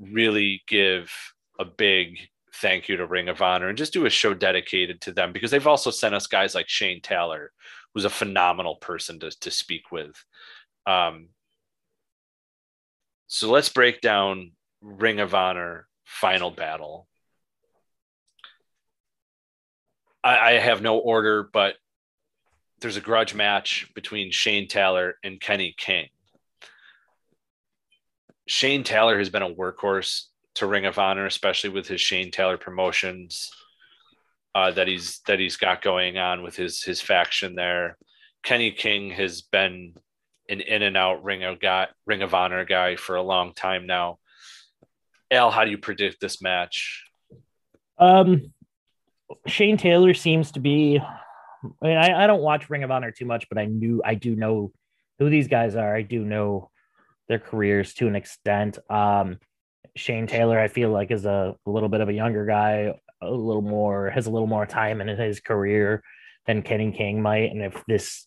[0.00, 1.12] really give
[1.60, 2.18] a big
[2.60, 5.50] thank you to Ring of Honor and just do a show dedicated to them because
[5.50, 7.52] they've also sent us guys like Shane Taylor,
[7.94, 10.24] who's a phenomenal person to to speak with.
[10.86, 11.28] Um,
[13.32, 17.06] So let's break down Ring of Honor final battle.
[20.24, 21.76] I, I have no order, but
[22.80, 26.08] there's a grudge match between Shane Taylor and Kenny King.
[28.46, 30.24] Shane Taylor has been a workhorse
[30.60, 33.50] to Ring of Honor, especially with his Shane Taylor promotions
[34.54, 37.96] uh, that he's that he's got going on with his his faction there.
[38.42, 39.94] Kenny King has been
[40.48, 43.86] an in and out Ring of guy, Ring of Honor guy for a long time
[43.86, 44.18] now.
[45.30, 47.04] Al, how do you predict this match?
[47.98, 48.52] Um,
[49.46, 51.00] Shane Taylor seems to be.
[51.00, 54.14] I mean, I, I don't watch Ring of Honor too much, but I knew I
[54.14, 54.72] do know
[55.18, 55.94] who these guys are.
[55.94, 56.70] I do know
[57.28, 58.78] their careers to an extent.
[58.88, 59.38] Um,
[59.96, 63.30] Shane Taylor, I feel like, is a, a little bit of a younger guy, a
[63.30, 66.02] little more has a little more time in his career
[66.46, 67.50] than Kenny King might.
[67.50, 68.26] And if this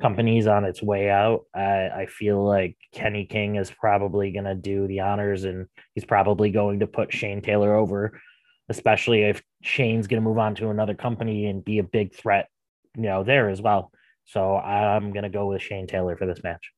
[0.00, 4.54] company's on its way out, I, I feel like Kenny King is probably going to
[4.54, 8.20] do the honors, and he's probably going to put Shane Taylor over,
[8.68, 12.48] especially if Shane's going to move on to another company and be a big threat,
[12.96, 13.92] you know, there as well.
[14.24, 16.72] So I'm going to go with Shane Taylor for this match.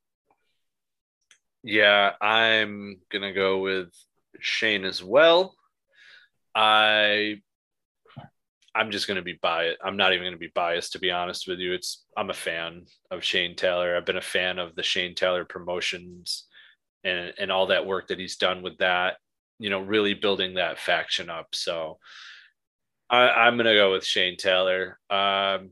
[1.67, 3.89] Yeah, I'm gonna go with
[4.41, 5.55] Shane as well.
[6.55, 7.37] I
[8.75, 9.79] I'm just gonna be biased.
[9.85, 11.73] I'm not even gonna be biased to be honest with you.
[11.73, 13.97] It's I'm a fan of Shane Taylor.
[13.97, 16.47] I've been a fan of the Shane Taylor promotions
[17.05, 19.17] and and all that work that he's done with that.
[19.59, 21.55] You know, really building that faction up.
[21.55, 21.99] So
[23.09, 24.99] I, I'm gonna go with Shane Taylor.
[25.09, 25.71] Um,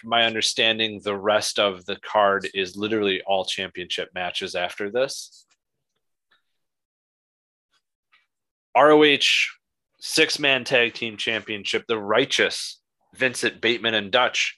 [0.00, 5.46] from my understanding, the rest of the card is literally all championship matches after this.
[8.78, 9.48] ROH
[10.00, 12.80] six man tag team championship, the righteous
[13.16, 14.56] Vincent Bateman and Dutch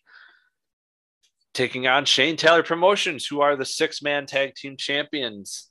[1.54, 5.68] taking on Shane Taylor Promotions, who are the six man tag team champions.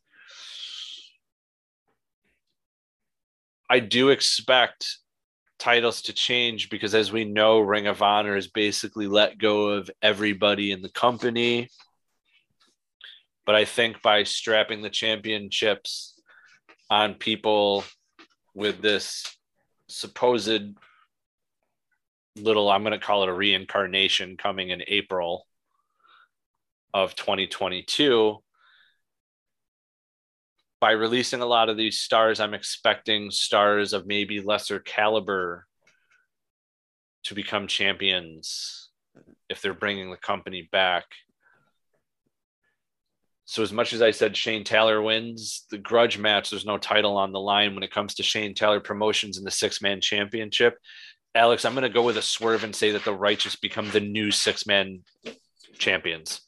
[3.69, 4.97] I do expect
[5.59, 9.91] titles to change because as we know ring of honor has basically let go of
[10.01, 11.67] everybody in the company
[13.45, 16.17] but i think by strapping the championships
[16.89, 17.83] on people
[18.59, 19.37] with this
[19.87, 20.75] supposed
[22.35, 25.47] little i'm going to call it a reincarnation coming in april
[26.93, 28.37] of 2022
[30.79, 35.65] by releasing a lot of these stars, I'm expecting stars of maybe lesser caliber
[37.25, 38.89] to become champions
[39.49, 41.05] if they're bringing the company back.
[43.49, 47.17] So, as much as I said Shane Taylor wins the grudge match, there's no title
[47.17, 50.77] on the line when it comes to Shane Taylor promotions in the six man championship.
[51.33, 54.01] Alex, I'm going to go with a swerve and say that the righteous become the
[54.01, 54.99] new six man
[55.79, 56.41] champions.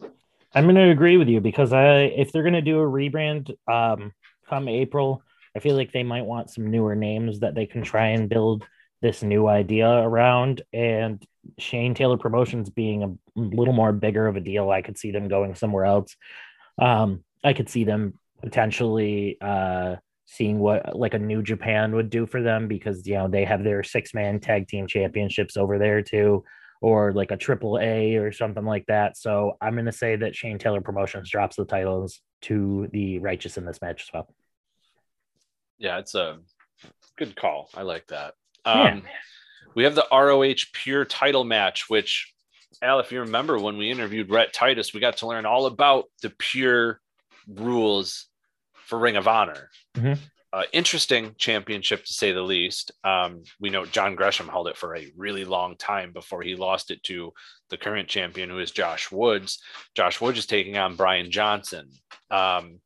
[0.53, 3.49] I'm going to agree with you because I, if they're going to do a rebrand,
[3.67, 4.11] um,
[4.47, 5.23] come April,
[5.55, 8.63] I feel like they might want some newer names that they can try and build
[9.01, 10.61] this new idea around.
[10.71, 11.25] And
[11.57, 15.29] Shane Taylor Promotions being a little more bigger of a deal, I could see them
[15.29, 16.15] going somewhere else.
[16.81, 22.25] Um, I could see them potentially uh, seeing what like a New Japan would do
[22.25, 26.01] for them because you know they have their six man tag team championships over there
[26.01, 26.43] too,
[26.81, 29.15] or like a triple A or something like that.
[29.15, 33.57] So I'm going to say that Shane Taylor Promotions drops the titles to the Righteous
[33.57, 34.33] in this match as well.
[35.77, 36.39] Yeah, it's a
[37.17, 37.69] good call.
[37.75, 38.33] I like that.
[38.65, 38.99] Um, yeah.
[39.75, 42.30] We have the ROH Pure title match, which,
[42.81, 46.05] Al, if you remember when we interviewed Rhett Titus, we got to learn all about
[46.21, 46.99] the Pure
[47.47, 48.27] rules
[48.73, 49.69] for Ring of Honor.
[49.95, 50.13] Mm-hmm.
[50.53, 52.91] Uh, interesting championship to say the least.
[53.05, 56.91] Um, we know John Gresham held it for a really long time before he lost
[56.91, 57.31] it to
[57.69, 59.59] the current champion, who is Josh Woods.
[59.95, 61.89] Josh Woods is taking on Brian Johnson.
[62.29, 62.79] Um,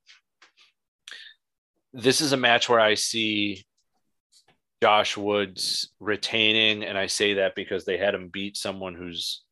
[1.91, 3.65] this is a match where I see
[4.83, 9.45] Josh Woods retaining, and I say that because they had him beat someone who's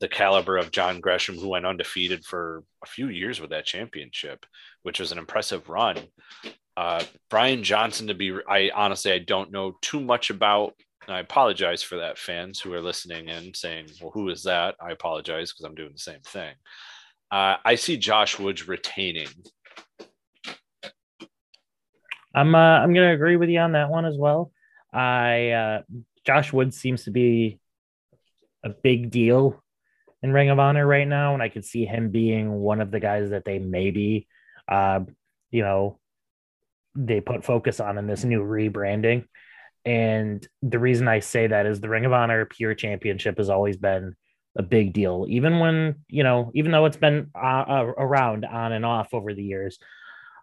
[0.00, 4.46] the caliber of John Gresham, who went undefeated for a few years with that championship,
[4.82, 5.98] which was an impressive run.
[6.76, 10.74] Uh, Brian Johnson, to be, I honestly, I don't know too much about.
[11.08, 14.76] I apologize for that, fans who are listening and saying, well, who is that?
[14.80, 16.54] I apologize because I'm doing the same thing.
[17.30, 19.28] Uh, I see Josh Woods retaining
[22.34, 24.52] I'm uh, I'm gonna agree with you on that one as well.
[24.92, 25.82] I uh,
[26.24, 27.58] Josh Woods seems to be
[28.62, 29.62] a big deal
[30.22, 33.00] in Ring of Honor right now, and I could see him being one of the
[33.00, 34.28] guys that they maybe,
[34.68, 35.00] uh,
[35.50, 35.98] you know,
[36.94, 39.24] they put focus on in this new rebranding.
[39.84, 43.76] And the reason I say that is the Ring of Honor Pure Championship has always
[43.76, 44.14] been
[44.56, 48.72] a big deal, even when you know, even though it's been uh, uh around on
[48.72, 49.78] and off over the years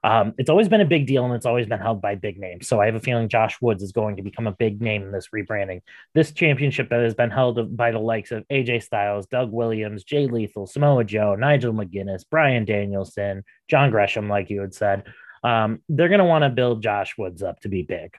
[0.08, 2.70] Um, it's always been a big deal and it's always been held by big names.
[2.70, 5.12] So I have a feeling Josh Woods is going to become a big name in
[5.12, 5.82] this rebranding.
[6.14, 10.28] This championship that has been held by the likes of AJ Styles, Doug Williams, Jay
[10.28, 15.04] Lethal, Samoa Joe, Nigel McGuinness, Bryan Danielson, John Gresham, like you had said.
[15.44, 18.16] Um, they're going to want to build Josh Woods up to be big.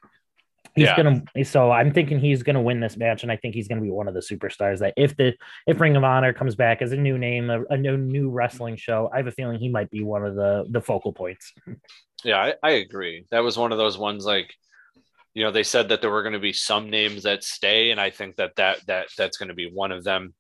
[0.79, 0.97] He's yeah.
[0.97, 3.91] gonna so I'm thinking he's gonna win this match, and I think he's gonna be
[3.91, 5.35] one of the superstars that if the
[5.66, 8.76] if Ring of Honor comes back as a new name, a, a new new wrestling
[8.76, 11.53] show, I have a feeling he might be one of the the focal points.
[12.24, 13.26] Yeah, I, I agree.
[13.31, 14.53] That was one of those ones like
[15.35, 18.01] you know they said that there were going to be some names that stay and
[18.01, 20.35] i think that that that that's going to be one of them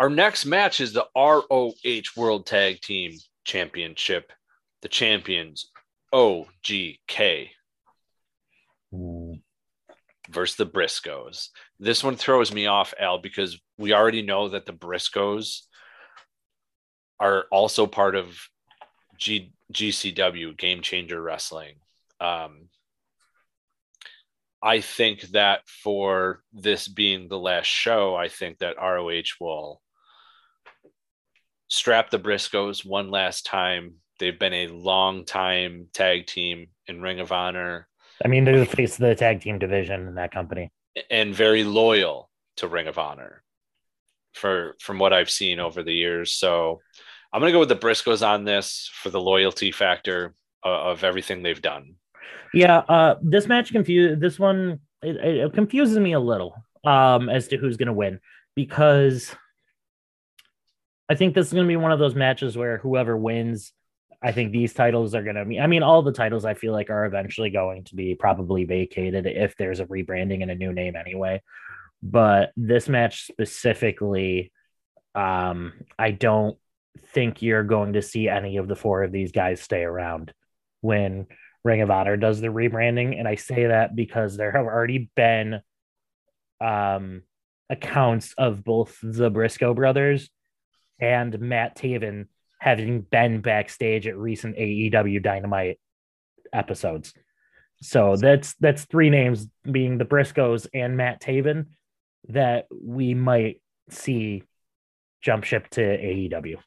[0.00, 1.74] our next match is the roh
[2.16, 3.12] world tag team
[3.44, 4.32] championship
[4.80, 5.70] the champions
[6.14, 7.50] ogk
[8.94, 9.21] Ooh
[10.32, 11.48] versus the Briscoes.
[11.78, 15.62] This one throws me off, Al, because we already know that the Briscoes
[17.20, 18.36] are also part of
[19.18, 21.76] G- GCW, Game Changer Wrestling.
[22.20, 22.68] Um,
[24.62, 29.82] I think that for this being the last show, I think that ROH will
[31.68, 33.94] strap the Briscoes one last time.
[34.18, 37.88] They've been a long time tag team in Ring of Honor.
[38.24, 40.70] I mean, they're the face of the tag team division in that company,
[41.10, 43.42] and very loyal to Ring of Honor,
[44.34, 46.32] for from what I've seen over the years.
[46.32, 46.80] So
[47.32, 51.42] I'm gonna go with the Briscoes on this for the loyalty factor of, of everything
[51.42, 51.96] they've done.
[52.54, 54.20] Yeah, uh, this match confused.
[54.20, 56.54] This one it, it confuses me a little
[56.84, 58.20] um, as to who's gonna win
[58.54, 59.34] because
[61.08, 63.72] I think this is gonna be one of those matches where whoever wins
[64.22, 66.72] I think these titles are going to be, I mean, all the titles I feel
[66.72, 70.72] like are eventually going to be probably vacated if there's a rebranding and a new
[70.72, 71.42] name anyway.
[72.02, 74.52] But this match specifically,
[75.14, 76.56] um, I don't
[77.12, 80.32] think you're going to see any of the four of these guys stay around
[80.80, 81.26] when
[81.64, 83.18] Ring of Honor does the rebranding.
[83.18, 85.60] And I say that because there have already been
[86.60, 87.22] um,
[87.70, 90.30] accounts of both the Briscoe brothers
[91.00, 92.26] and Matt Taven
[92.62, 95.80] having been backstage at recent AEW Dynamite
[96.52, 97.12] episodes.
[97.82, 101.66] So that's that's three names being the Briscoes and Matt Taven
[102.28, 103.60] that we might
[103.90, 104.44] see
[105.22, 106.58] jump ship to AEW.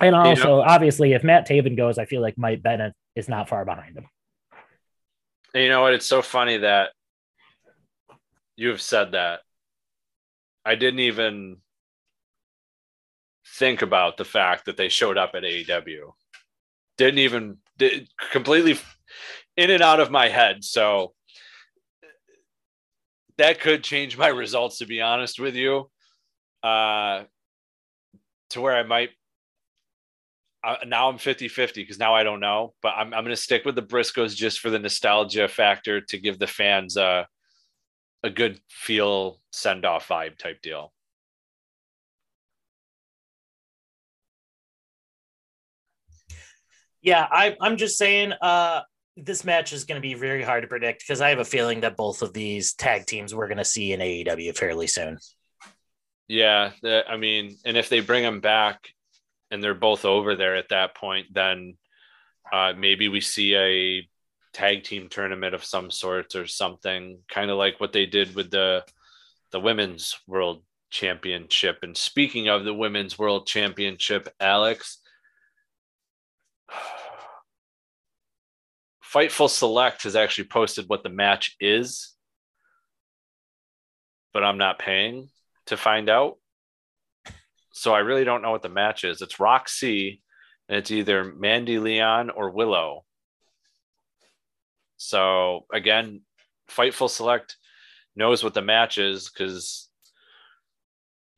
[0.00, 3.26] And also, you know, obviously, if Matt Taven goes, I feel like Mike Bennett is
[3.26, 4.08] not far behind him.
[5.54, 5.94] You know what?
[5.94, 6.90] It's so funny that
[8.56, 9.40] you've said that.
[10.62, 11.56] I didn't even
[13.52, 16.12] think about the fact that they showed up at AEW.
[16.98, 18.78] Didn't even did, completely
[19.56, 20.64] in and out of my head.
[20.64, 21.12] So
[23.38, 25.90] that could change my results, to be honest with you.
[26.62, 27.24] Uh,
[28.50, 29.10] to where I might
[30.64, 33.36] uh, now I'm 50 50 because now I don't know, but I'm, I'm going to
[33.36, 37.26] stick with the Briscoes just for the nostalgia factor to give the fans a,
[38.22, 40.92] a good feel send off vibe type deal.
[47.02, 48.82] Yeah, I, I'm just saying uh,
[49.16, 51.80] this match is going to be very hard to predict because I have a feeling
[51.80, 55.18] that both of these tag teams we're going to see in AEW fairly soon.
[56.28, 58.88] Yeah, the, I mean, and if they bring them back
[59.50, 61.76] and they're both over there at that point, then
[62.52, 64.08] uh, maybe we see a
[64.52, 68.50] tag team tournament of some sort or something, kind of like what they did with
[68.50, 68.84] the
[69.50, 71.80] the women's world championship.
[71.82, 74.98] And speaking of the women's world championship, Alex,
[79.12, 82.14] Fightful Select has actually posted what the match is,
[84.32, 85.28] but I'm not paying
[85.66, 86.36] to find out.
[87.74, 89.20] So I really don't know what the match is.
[89.20, 90.22] It's Roxy,
[90.68, 93.04] and it's either Mandy Leon or Willow.
[94.96, 96.22] So again,
[96.70, 97.56] Fightful Select
[98.16, 99.90] knows what the match is because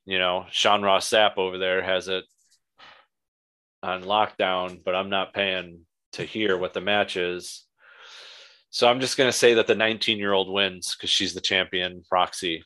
[0.05, 2.25] you know Sean Ross Sapp over there has it
[3.83, 7.65] on lockdown, but I'm not paying to hear what the match is.
[8.71, 11.41] So I'm just going to say that the 19 year old wins because she's the
[11.41, 12.65] champion, Roxy.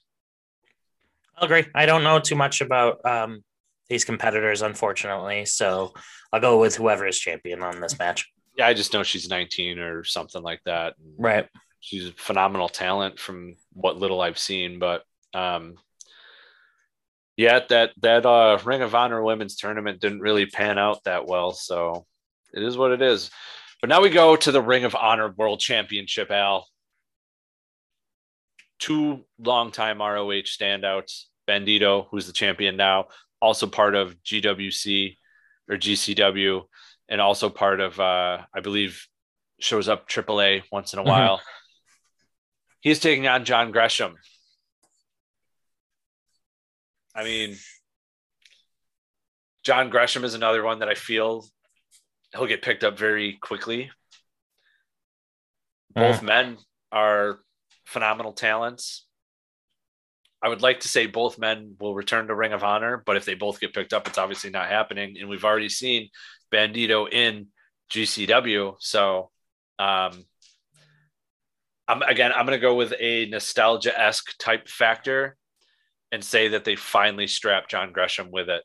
[1.37, 1.67] I'll agree.
[1.75, 3.45] I don't know too much about um,
[3.89, 5.45] these competitors, unfortunately.
[5.45, 5.93] So
[6.33, 8.31] I'll go with whoever is champion on this match.
[8.57, 10.95] Yeah, I just know she's 19 or something like that.
[11.17, 11.49] Right.
[11.81, 15.77] She's a phenomenal talent from what little I've seen, but um,
[17.37, 21.53] yeah, that that uh, Ring of Honor women's tournament didn't really pan out that well.
[21.53, 22.05] So
[22.53, 23.31] it is what it is.
[23.81, 26.67] But now we go to the Ring of Honor World Championship, Al.
[28.79, 33.07] Two longtime ROH standouts, Bandito, who's the champion now,
[33.41, 35.17] also part of GWC
[35.69, 36.63] or GCW,
[37.09, 39.07] and also part of, uh, I believe,
[39.61, 41.09] shows up AAA once in a Mhm.
[41.09, 41.43] while.
[42.81, 44.17] He's taking on John Gresham.
[47.15, 47.57] I mean,
[49.65, 51.45] John Gresham is another one that I feel
[52.33, 53.91] he'll get picked up very quickly.
[55.95, 56.59] Both men
[56.93, 57.41] are
[57.87, 59.07] phenomenal talents.
[60.41, 63.25] I would like to say both men will return to Ring of Honor, but if
[63.25, 65.17] they both get picked up, it's obviously not happening.
[65.19, 66.11] And we've already seen
[66.53, 67.49] Bandito in
[67.91, 68.77] GCW.
[68.79, 69.31] So,
[69.79, 70.25] um,
[71.89, 75.37] I'm again, I'm going to go with a nostalgia esque type factor
[76.13, 78.63] and say that they finally strapped John Gresham with it.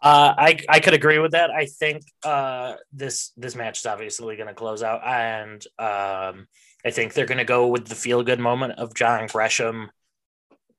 [0.00, 1.50] Uh, I I could agree with that.
[1.50, 6.46] I think uh, this this match is obviously going to close out, and um,
[6.84, 9.90] I think they're going to go with the feel good moment of John Gresham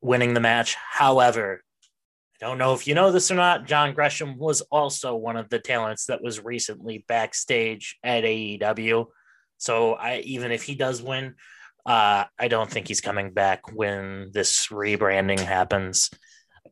[0.02, 0.78] winning the match.
[0.90, 1.62] However,
[2.42, 3.68] I don't know if you know this or not.
[3.68, 9.08] John Gresham was also one of the talents that was recently backstage at AEW.
[9.58, 11.36] So I even if he does win,
[11.86, 16.10] uh, I don't think he's coming back when this rebranding happens.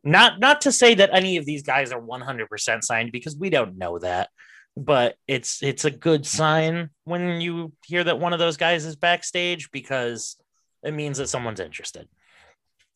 [0.04, 3.78] Not not to say that any of these guys are 100% signed because we don't
[3.78, 4.30] know that.
[4.76, 8.94] But it's it's a good sign when you hear that one of those guys is
[8.96, 10.36] backstage because
[10.84, 12.08] it means that someone's interested.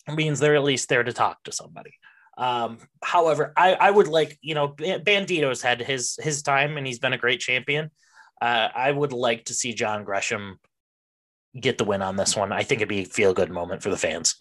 [0.08, 1.94] It means they're at least there to talk to somebody.
[2.38, 6.98] Um, however, I, I would like, you know, Bandito's had his his time and he's
[6.98, 7.90] been a great champion.
[8.40, 10.58] Uh, I would like to see John Gresham
[11.58, 12.52] get the win on this one.
[12.52, 14.36] I think it'd be a feel good moment for the fans.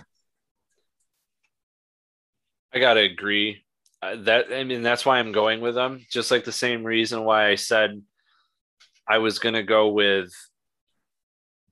[2.73, 3.63] I gotta agree.
[4.01, 6.05] Uh, that I mean, that's why I'm going with them.
[6.09, 8.01] Just like the same reason why I said
[9.07, 10.31] I was gonna go with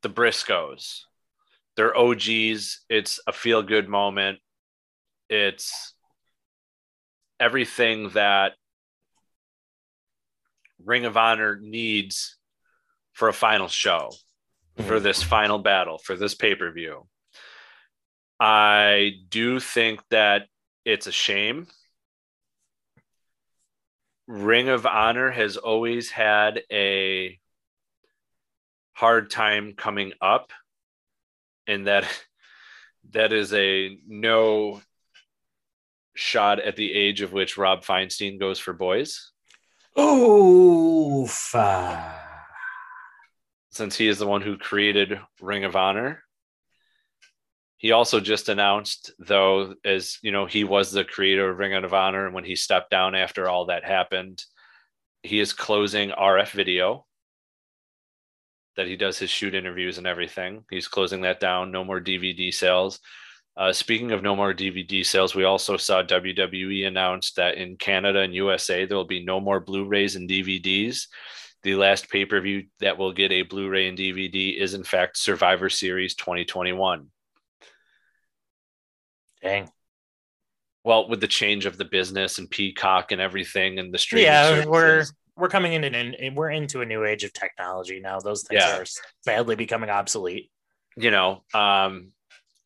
[0.01, 1.01] the Briscoes.
[1.75, 2.81] They're OGs.
[2.89, 4.39] It's a feel good moment.
[5.29, 5.93] It's
[7.39, 8.53] everything that
[10.83, 12.37] Ring of Honor needs
[13.13, 14.11] for a final show,
[14.87, 17.07] for this final battle, for this pay per view.
[18.39, 20.43] I do think that
[20.89, 21.67] it's a shame.
[24.27, 27.39] Ring of Honor has always had a
[28.93, 30.51] hard time coming up,
[31.67, 32.05] and that
[33.11, 34.81] that is a no
[36.15, 39.31] shot at the age of which Rob Feinstein goes for boys,
[39.97, 41.55] Oof.
[43.69, 46.23] since he is the one who created Ring of Honor.
[47.79, 51.93] He also just announced, though, as you know, he was the creator of Ring of
[51.93, 54.43] Honor, and when he stepped down after all that happened,
[55.23, 57.05] he is closing RF Video.
[58.75, 60.65] That he does his shoot interviews and everything.
[60.69, 61.71] He's closing that down.
[61.71, 62.99] No more DVD sales.
[63.55, 68.19] Uh, speaking of no more DVD sales, we also saw WWE announce that in Canada
[68.19, 71.07] and USA there will be no more Blu-rays and DVDs.
[71.63, 76.15] The last pay-per-view that will get a Blu-ray and DVD is in fact Survivor Series
[76.15, 77.09] 2021.
[79.41, 79.69] Dang.
[80.83, 84.65] well with the change of the business and peacock and everything and the streaming Yeah,
[84.65, 85.05] we're
[85.35, 88.19] we're coming in and we're into a new age of technology now.
[88.19, 88.77] Those things Yeah.
[88.79, 88.85] are
[89.21, 90.51] sadly becoming obsolete.
[90.97, 92.11] you know um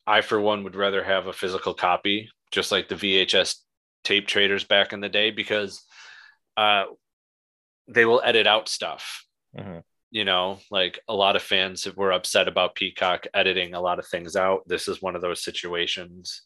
[0.06, 3.56] i for one would rather have a physical copy just like the vhs
[4.02, 5.84] tape traders back in the day because
[6.56, 6.84] uh
[7.86, 9.24] they will edit out stuff
[9.56, 9.82] Mhm.
[10.10, 14.06] you know like a lot of fans were upset about peacock editing a lot of
[14.08, 16.42] things out this is one of those situations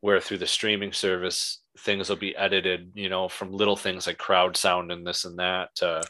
[0.00, 4.18] where through the streaming service things will be edited you know from little things like
[4.18, 6.02] crowd sound and this and that to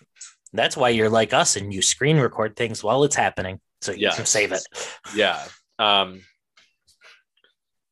[0.53, 4.11] That's why you're like us and you screen record things while it's happening so you
[4.11, 4.67] can save it.
[5.15, 5.43] yeah.
[5.79, 6.23] Um,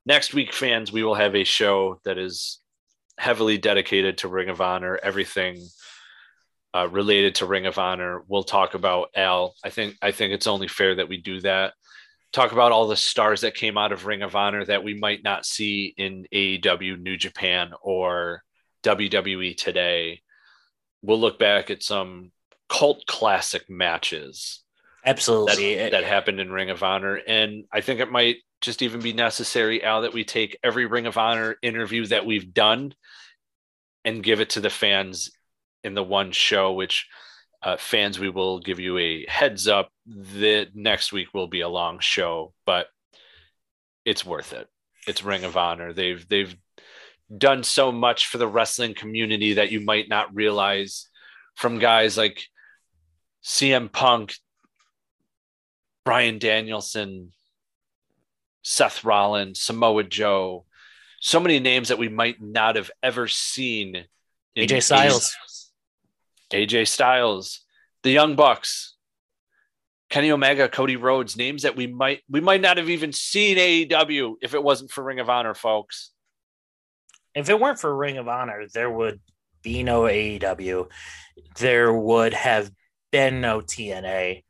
[0.04, 2.60] next week, fans, we will have a show that is
[3.18, 5.64] heavily dedicated to Ring of Honor, everything
[6.74, 8.22] uh, related to Ring of Honor.
[8.26, 9.54] We'll talk about Al.
[9.64, 11.74] I think I think it's only fair that we do that.
[12.36, 15.24] Talk about all the stars that came out of Ring of Honor that we might
[15.24, 18.42] not see in AEW, New Japan, or
[18.82, 20.20] WWE today.
[21.00, 22.32] We'll look back at some
[22.68, 24.62] cult classic matches
[25.02, 25.88] that, Absolutely.
[25.88, 27.14] that happened in Ring of Honor.
[27.14, 31.06] And I think it might just even be necessary, Al, that we take every Ring
[31.06, 32.92] of Honor interview that we've done
[34.04, 35.30] and give it to the fans
[35.82, 37.08] in the one show, which
[37.62, 41.68] uh, fans, we will give you a heads up that next week will be a
[41.68, 42.86] long show, but
[44.04, 44.68] it's worth it.
[45.06, 45.92] It's Ring of Honor.
[45.92, 46.54] They've, they've
[47.36, 51.08] done so much for the wrestling community that you might not realize
[51.54, 52.46] from guys like
[53.42, 54.34] CM Punk,
[56.04, 57.32] Bryan Danielson,
[58.62, 60.66] Seth Rollins, Samoa Joe,
[61.20, 64.06] so many names that we might not have ever seen.
[64.54, 65.36] in AJ Styles.
[66.52, 67.60] AJ Styles.
[68.02, 68.96] the Young Bucks,
[70.10, 74.34] Kenny Omega, Cody Rhodes, names that we might we might not have even seen AEW
[74.40, 76.12] if it wasn't for Ring of Honor, folks.
[77.34, 79.20] If it weren't for Ring of Honor, there would
[79.62, 80.88] be no AEW.
[81.58, 82.70] There would have
[83.10, 84.44] been no TNA.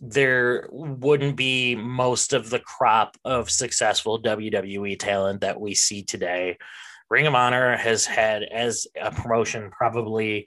[0.00, 6.58] There wouldn't be most of the crop of successful WWE talent that we see today.
[7.08, 10.46] Ring of Honor has had, as a promotion, probably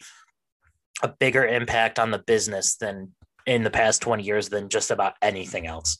[1.01, 3.13] a bigger impact on the business than
[3.45, 5.97] in the past 20 years than just about anything else.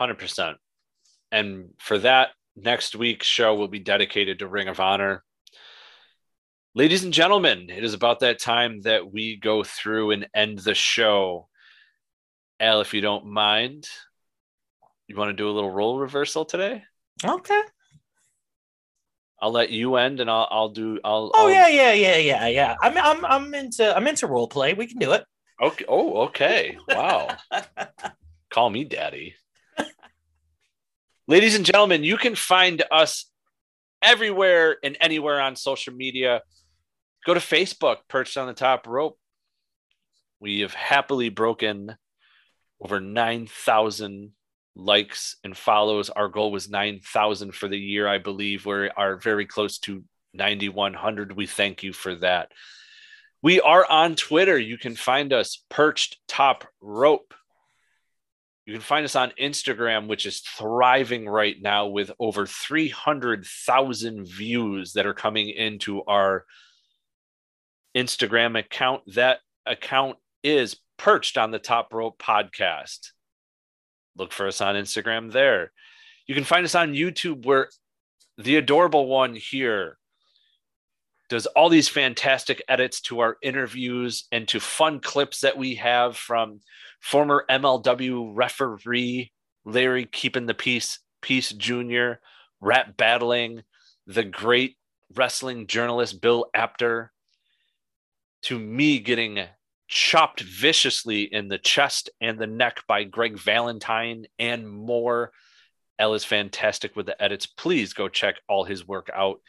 [0.00, 0.54] 100%.
[1.32, 5.22] And for that, next week's show will be dedicated to Ring of Honor.
[6.74, 10.74] Ladies and gentlemen, it is about that time that we go through and end the
[10.74, 11.48] show.
[12.60, 13.88] Al, if you don't mind,
[15.06, 16.82] you want to do a little role reversal today?
[17.24, 17.60] Okay.
[19.40, 20.98] I'll let you end, and I'll I'll do.
[21.04, 21.30] I'll.
[21.34, 22.76] Oh I'll, yeah, yeah, yeah, yeah, yeah.
[22.82, 24.74] I'm I'm I'm into I'm into role play.
[24.74, 25.24] We can do it.
[25.60, 25.84] Okay.
[25.88, 26.78] Oh, okay.
[26.88, 27.28] Wow.
[28.50, 29.34] Call me daddy.
[31.26, 33.26] Ladies and gentlemen, you can find us
[34.00, 36.42] everywhere and anywhere on social media.
[37.26, 39.18] Go to Facebook, perched on the top rope.
[40.40, 41.96] We have happily broken
[42.80, 44.30] over 9,000
[44.78, 46.08] likes and follows.
[46.08, 48.64] Our goal was 9,000 for the year, I believe.
[48.64, 51.36] We are very close to 9,100.
[51.36, 52.52] We thank you for that.
[53.42, 54.58] We are on Twitter.
[54.58, 57.34] You can find us perched top rope.
[58.66, 64.92] You can find us on Instagram, which is thriving right now with over 300,000 views
[64.92, 66.44] that are coming into our
[67.96, 69.02] Instagram account.
[69.14, 73.10] That account is perched on the top rope podcast.
[74.18, 75.72] Look for us on Instagram there.
[76.26, 77.68] You can find us on YouTube where
[78.36, 79.98] the adorable one here
[81.28, 86.16] does all these fantastic edits to our interviews and to fun clips that we have
[86.16, 86.60] from
[87.00, 89.32] former MLW referee
[89.64, 92.20] Larry keeping the peace peace junior
[92.60, 93.62] rap battling
[94.06, 94.76] the great
[95.14, 97.12] wrestling journalist Bill Apter
[98.42, 99.44] to me getting
[99.88, 105.32] chopped viciously in the chest and the neck by Greg Valentine and more.
[105.98, 107.46] Al is fantastic with the edits.
[107.46, 109.40] Please go check all his work out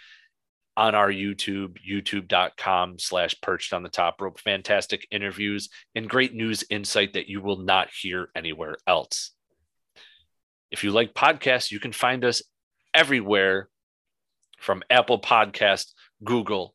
[0.77, 4.39] on our YouTube, youtube.com slash perched on the top rope.
[4.39, 9.31] Fantastic interviews and great news insight that you will not hear anywhere else.
[10.71, 12.41] If you like podcasts, you can find us
[12.93, 13.67] everywhere
[14.59, 15.93] from Apple Podcast,
[16.23, 16.73] Google,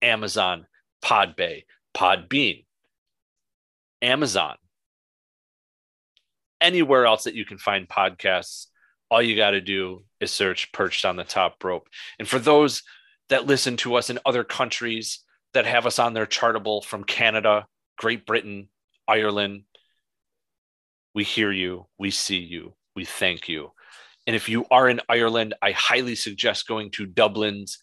[0.00, 0.66] Amazon,
[1.04, 1.64] Podbay,
[1.94, 2.64] Podbean,
[4.02, 4.56] Amazon,
[6.60, 8.66] anywhere else that you can find podcasts.
[9.10, 11.88] All you got to do is search Perched on the Top Rope.
[12.18, 12.82] And for those
[13.28, 15.20] that listen to us in other countries
[15.54, 17.66] that have us on their chartable from Canada,
[17.96, 18.68] Great Britain,
[19.06, 19.62] Ireland.
[21.14, 23.72] We hear you, we see you, we thank you.
[24.26, 27.82] And if you are in Ireland, I highly suggest going to Dublin's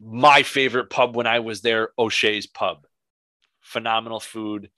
[0.00, 2.86] my favorite pub when I was there, O'Shea's Pub.
[3.64, 4.70] Phenomenal food.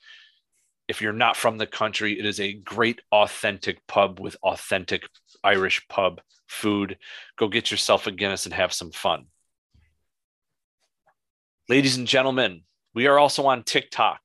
[0.88, 5.02] If you're not from the country, it is a great, authentic pub with authentic
[5.44, 6.96] Irish pub food.
[7.36, 9.26] Go get yourself a Guinness and have some fun.
[11.68, 12.62] Ladies and gentlemen,
[12.94, 14.20] we are also on TikTok,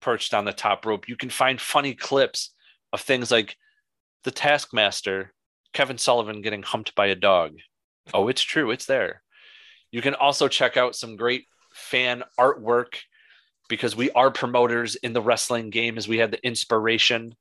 [0.00, 1.08] perched on the top rope.
[1.08, 2.50] You can find funny clips
[2.92, 3.56] of things like
[4.24, 5.32] the Taskmaster,
[5.72, 7.56] Kevin Sullivan getting humped by a dog.
[8.12, 9.22] Oh, it's true, it's there.
[9.90, 12.96] You can also check out some great fan artwork
[13.68, 17.34] because we are promoters in the wrestling game as we had the inspiration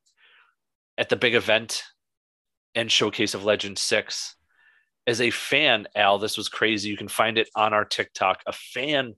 [0.98, 1.84] at the big event
[2.76, 4.36] and Showcase of Legend 6.
[5.06, 6.90] As a fan, Al, this was crazy.
[6.90, 8.42] You can find it on our TikTok.
[8.48, 9.16] A fan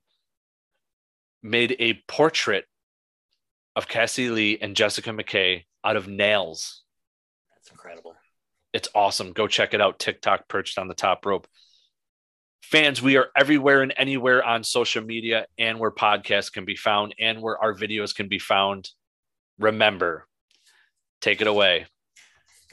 [1.43, 2.65] made a portrait
[3.75, 6.83] of Cassie Lee and Jessica McKay out of nails.
[7.53, 8.15] That's incredible.
[8.73, 9.31] It's awesome.
[9.31, 9.99] Go check it out.
[9.99, 11.47] TikTok perched on the top rope.
[12.65, 17.13] Fans, we are everywhere and anywhere on social media and where podcasts can be found
[17.19, 18.89] and where our videos can be found.
[19.59, 20.27] Remember,
[21.21, 21.85] take it away.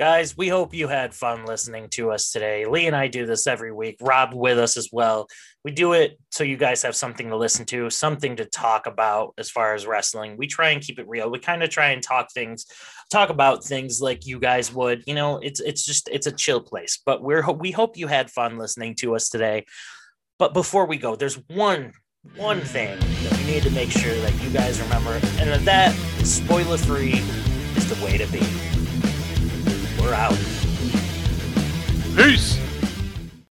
[0.03, 2.67] Guys, we hope you had fun listening to us today.
[2.67, 3.99] Lee and I do this every week.
[4.01, 5.29] Rob with us as well.
[5.65, 9.33] We do it so you guys have something to listen to, something to talk about
[9.39, 10.37] as far as wrestling.
[10.37, 11.31] We try and keep it real.
[11.31, 12.67] We kind of try and talk things,
[13.13, 15.05] talk about things like you guys would.
[15.07, 17.01] You know, it's it's just it's a chill place.
[17.07, 19.67] But we're we hope you had fun listening to us today.
[20.37, 21.93] But before we go, there's one
[22.35, 26.77] one thing that we need to make sure that you guys remember, and that spoiler
[26.77, 27.23] free
[27.77, 28.82] is the way to be.
[30.03, 30.37] We're out.
[32.17, 32.72] Peace.